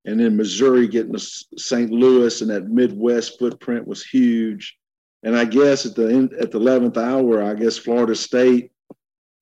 [0.06, 1.20] And then Missouri getting to
[1.58, 1.92] St.
[1.92, 4.78] Louis and that Midwest footprint was huge.
[5.24, 8.72] And I guess at the end, at the 11th hour, I guess Florida State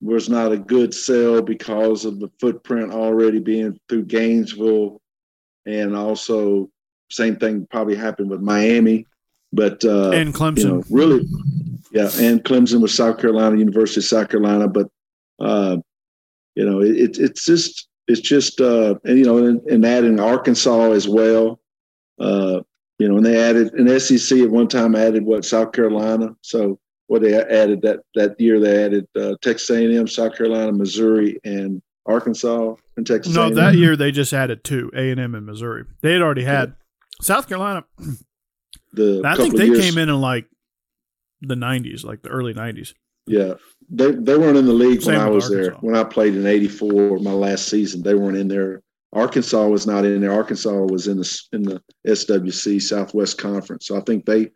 [0.01, 5.01] was not a good sell because of the footprint already being through Gainesville.
[5.65, 6.69] And also,
[7.09, 9.07] same thing probably happened with Miami.
[9.51, 10.57] But, uh, and Clemson.
[10.57, 11.25] you know, really,
[11.91, 12.09] yeah.
[12.19, 14.89] And Clemson was South Carolina, University of South Carolina, but
[15.39, 15.77] uh,
[16.55, 20.19] you know, it, it, it's just it's just uh, and you know, and, and adding
[20.19, 21.59] Arkansas as well.
[22.19, 22.61] Uh,
[22.97, 26.35] you know, and they added an SEC at one time added what South Carolina.
[26.41, 31.39] So what they added that that year they added uh, Texas A&M, South Carolina, Missouri,
[31.43, 33.33] and Arkansas and Texas.
[33.33, 33.53] no, A&M.
[33.55, 35.85] that year they just added two A and M and Missouri.
[36.01, 36.75] They had already had
[37.21, 37.83] South Carolina.
[38.93, 40.45] the I think they years- came in in like
[41.41, 42.93] the '90s, like the early '90s.
[43.27, 43.55] Yeah,
[43.89, 45.71] they they weren't in the league Same when I was there.
[45.81, 48.81] When I played in '84, my last season, they weren't in there.
[49.13, 50.33] Arkansas was not in there.
[50.33, 53.87] Arkansas was in the in the SWC Southwest Conference.
[53.87, 54.51] So I think they,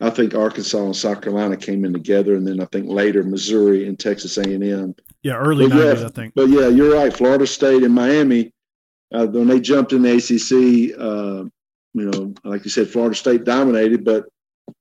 [0.00, 3.88] I think Arkansas and South Carolina came in together, and then I think later Missouri
[3.88, 4.94] and Texas A and M.
[5.22, 6.34] Yeah, early But yeah, I think.
[6.34, 7.12] But yeah, you're right.
[7.12, 8.52] Florida State and Miami,
[9.12, 11.44] uh, when they jumped in the ACC, uh,
[11.94, 14.26] you know, like you said, Florida State dominated, but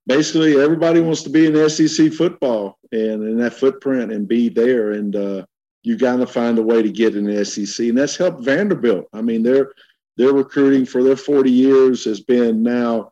[0.06, 4.92] basically everybody wants to be in SEC football and in that footprint and be there.
[4.92, 5.46] And uh,
[5.84, 9.08] you got to find a way to get in the SEC, and that's helped Vanderbilt.
[9.14, 9.72] I mean, their
[10.18, 13.12] their recruiting for their 40 years has been now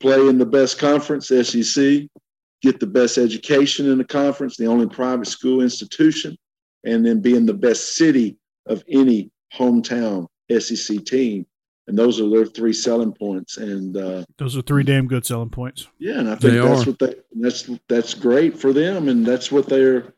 [0.00, 2.02] play in the best conference, SEC,
[2.62, 6.36] get the best education in the conference, the only private school institution,
[6.84, 10.26] and then be in the best city of any hometown
[10.58, 11.46] SEC team.
[11.86, 13.56] And those are their three selling points.
[13.56, 15.88] And uh, Those are three damn good selling points.
[15.98, 16.90] yeah, and I think They that's are.
[16.90, 20.12] what they that's that's great for them, and that's what they're,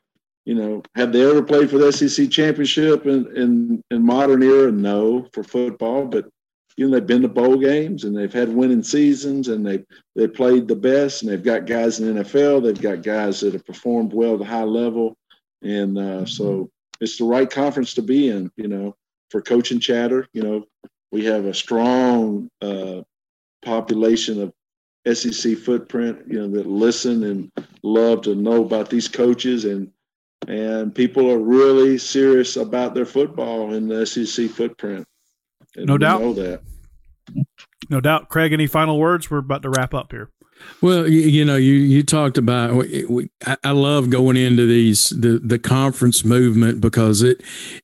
[0.45, 4.73] you know, have they ever played for the SEC championship in in, in modern era?
[4.73, 6.29] No, for football, but
[6.77, 9.85] you know they've been to bowl games and they've had winning seasons and they've
[10.15, 13.53] they played the best and they've got guys in the NFL, they've got guys that
[13.53, 15.17] have performed well at a high level,
[15.63, 16.71] and uh, so
[17.01, 18.95] it's the right conference to be in, you know,
[19.31, 20.27] for coaching chatter.
[20.33, 20.67] You know,
[21.11, 23.03] we have a strong uh,
[23.63, 24.53] population of
[25.17, 27.51] SEC footprint, you know, that listen and
[27.83, 29.91] love to know about these coaches and
[30.49, 35.07] and people are really serious about their football in the SEC footprint.
[35.77, 36.21] And No we doubt.
[36.21, 36.63] Know that.
[37.89, 38.29] No doubt.
[38.29, 39.31] Craig, any final words?
[39.31, 40.31] We're about to wrap up here.
[40.83, 42.75] Well, you, you know, you you talked about.
[42.75, 47.43] We, we, I, I love going into these the the conference movement because it,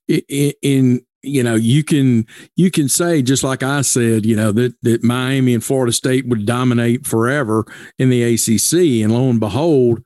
[0.09, 4.53] it in you know you can you can say just like I said, you know
[4.53, 7.65] that that Miami and Florida State would dominate forever
[7.99, 10.03] in the ACC, and lo and behold,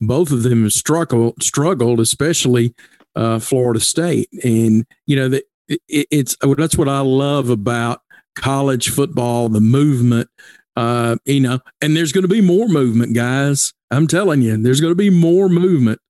[0.00, 2.74] both of them have struggled struggled, especially
[3.14, 5.44] uh, Florida State, and you know that
[5.88, 8.00] it, it's that's what I love about
[8.34, 10.28] college football, the movement
[10.76, 13.74] uh, you know, and there's going to be more movement, guys.
[13.90, 16.00] I'm telling you, there's going to be more movement.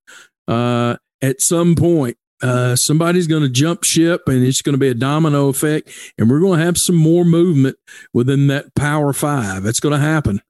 [0.47, 4.87] Uh, at some point, uh, somebody's going to jump ship, and it's going to be
[4.87, 7.77] a domino effect, and we're going to have some more movement
[8.13, 9.65] within that Power Five.
[9.65, 10.41] It's going to happen.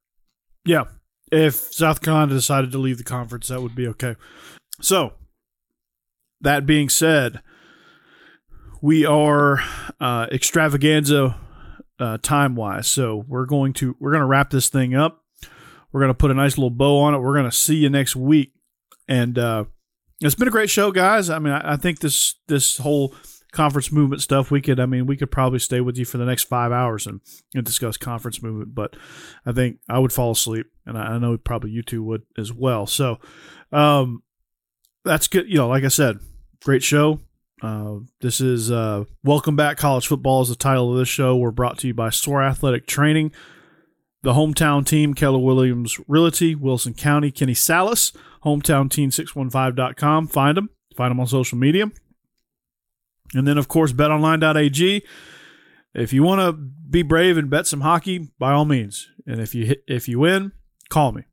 [0.66, 0.86] Yeah.
[1.32, 4.16] If South Carolina decided to leave the conference, that would be okay.
[4.82, 5.14] So,
[6.42, 7.42] that being said,
[8.84, 9.64] we are
[10.02, 11.38] uh, extravaganza
[12.00, 12.86] uh, time wise.
[12.86, 15.24] So we're going to we're going to wrap this thing up.
[15.94, 17.20] We're going to put a nice little bow on it.
[17.20, 18.52] We're going to see you next week,
[19.08, 19.66] and uh,
[20.20, 21.30] it's been a great show, guys.
[21.30, 23.16] I mean, I, I think this this whole
[23.54, 26.26] conference movement stuff we could i mean we could probably stay with you for the
[26.26, 27.22] next five hours and,
[27.54, 28.96] and discuss conference movement but
[29.46, 32.52] i think i would fall asleep and i, I know probably you two would as
[32.52, 33.20] well so
[33.72, 34.24] um
[35.06, 36.18] that's good you know like i said
[36.64, 37.20] great show
[37.62, 41.52] uh, this is uh, welcome back college football is the title of this show we're
[41.52, 43.32] brought to you by soar athletic training
[44.22, 48.12] the hometown team keller williams realty wilson county kenny salas
[48.44, 51.92] hometown team 615.com find them find them on social media
[53.34, 55.04] and then, of course, betonline.ag.
[55.94, 59.10] If you want to be brave and bet some hockey, by all means.
[59.26, 60.52] And if you hit, if you win,
[60.90, 61.24] call me.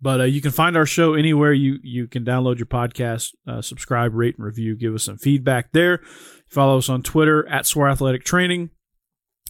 [0.00, 3.62] But uh, you can find our show anywhere you you can download your podcast, uh,
[3.62, 4.76] subscribe, rate, and review.
[4.76, 6.00] Give us some feedback there.
[6.48, 8.70] Follow us on Twitter at Soar Athletic Training,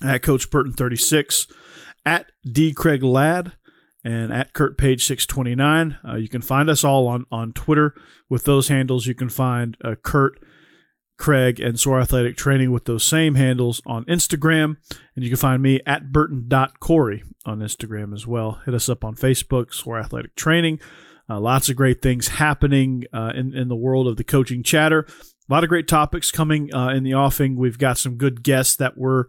[0.04, 1.48] at Coach Burton thirty six,
[2.04, 3.52] at D Craig Ladd,
[4.04, 5.98] and at Kurt Page six twenty nine.
[6.08, 7.94] Uh, you can find us all on on Twitter
[8.28, 9.06] with those handles.
[9.06, 10.38] You can find uh, Kurt.
[11.18, 14.76] Craig and Soar Athletic Training with those same handles on Instagram.
[15.14, 18.60] And you can find me at burton.corey on Instagram as well.
[18.64, 20.78] Hit us up on Facebook, Soar Athletic Training.
[21.28, 25.06] Uh, lots of great things happening uh, in, in the world of the coaching chatter.
[25.48, 27.56] A lot of great topics coming uh, in the offing.
[27.56, 29.24] We've got some good guests that we're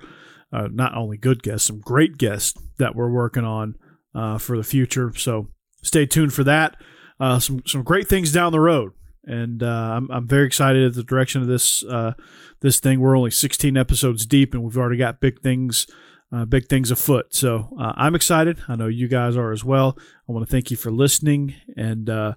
[0.52, 3.76] uh, not only good guests, some great guests that we're working on
[4.16, 5.12] uh, for the future.
[5.16, 5.50] So
[5.84, 6.76] stay tuned for that.
[7.20, 8.92] Uh, some some great things down the road
[9.28, 12.14] and uh, I'm, I'm very excited at the direction of this uh,
[12.62, 13.00] this thing.
[13.00, 15.86] We're only 16 episodes deep, and we've already got big things
[16.32, 17.34] uh, big things afoot.
[17.34, 18.60] So uh, I'm excited.
[18.68, 19.98] I know you guys are as well.
[20.28, 22.34] I want to thank you for listening, and uh,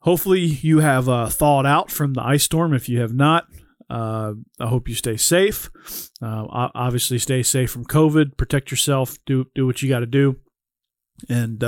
[0.00, 2.72] hopefully you have uh, thawed out from the ice storm.
[2.72, 3.46] If you have not,
[3.88, 5.70] I hope you stay safe.
[6.22, 8.36] obviously, stay safe from COVID.
[8.36, 9.18] Protect yourself.
[9.26, 10.36] Do do what you got to do,
[11.28, 11.62] and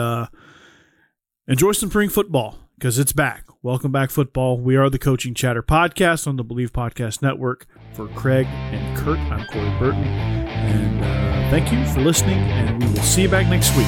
[1.49, 3.45] enjoy some spring football because it's back.
[3.63, 4.59] Welcome back, football.
[4.59, 7.65] We are the Coaching Chatter podcast on the Bleav Podcast Network.
[7.93, 10.03] For Craig and Kurt, I'm Corey Burton.
[10.03, 13.87] And uh, thank you for listening, and we will see you back next week.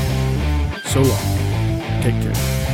[0.84, 2.02] So long.
[2.02, 2.73] Take care.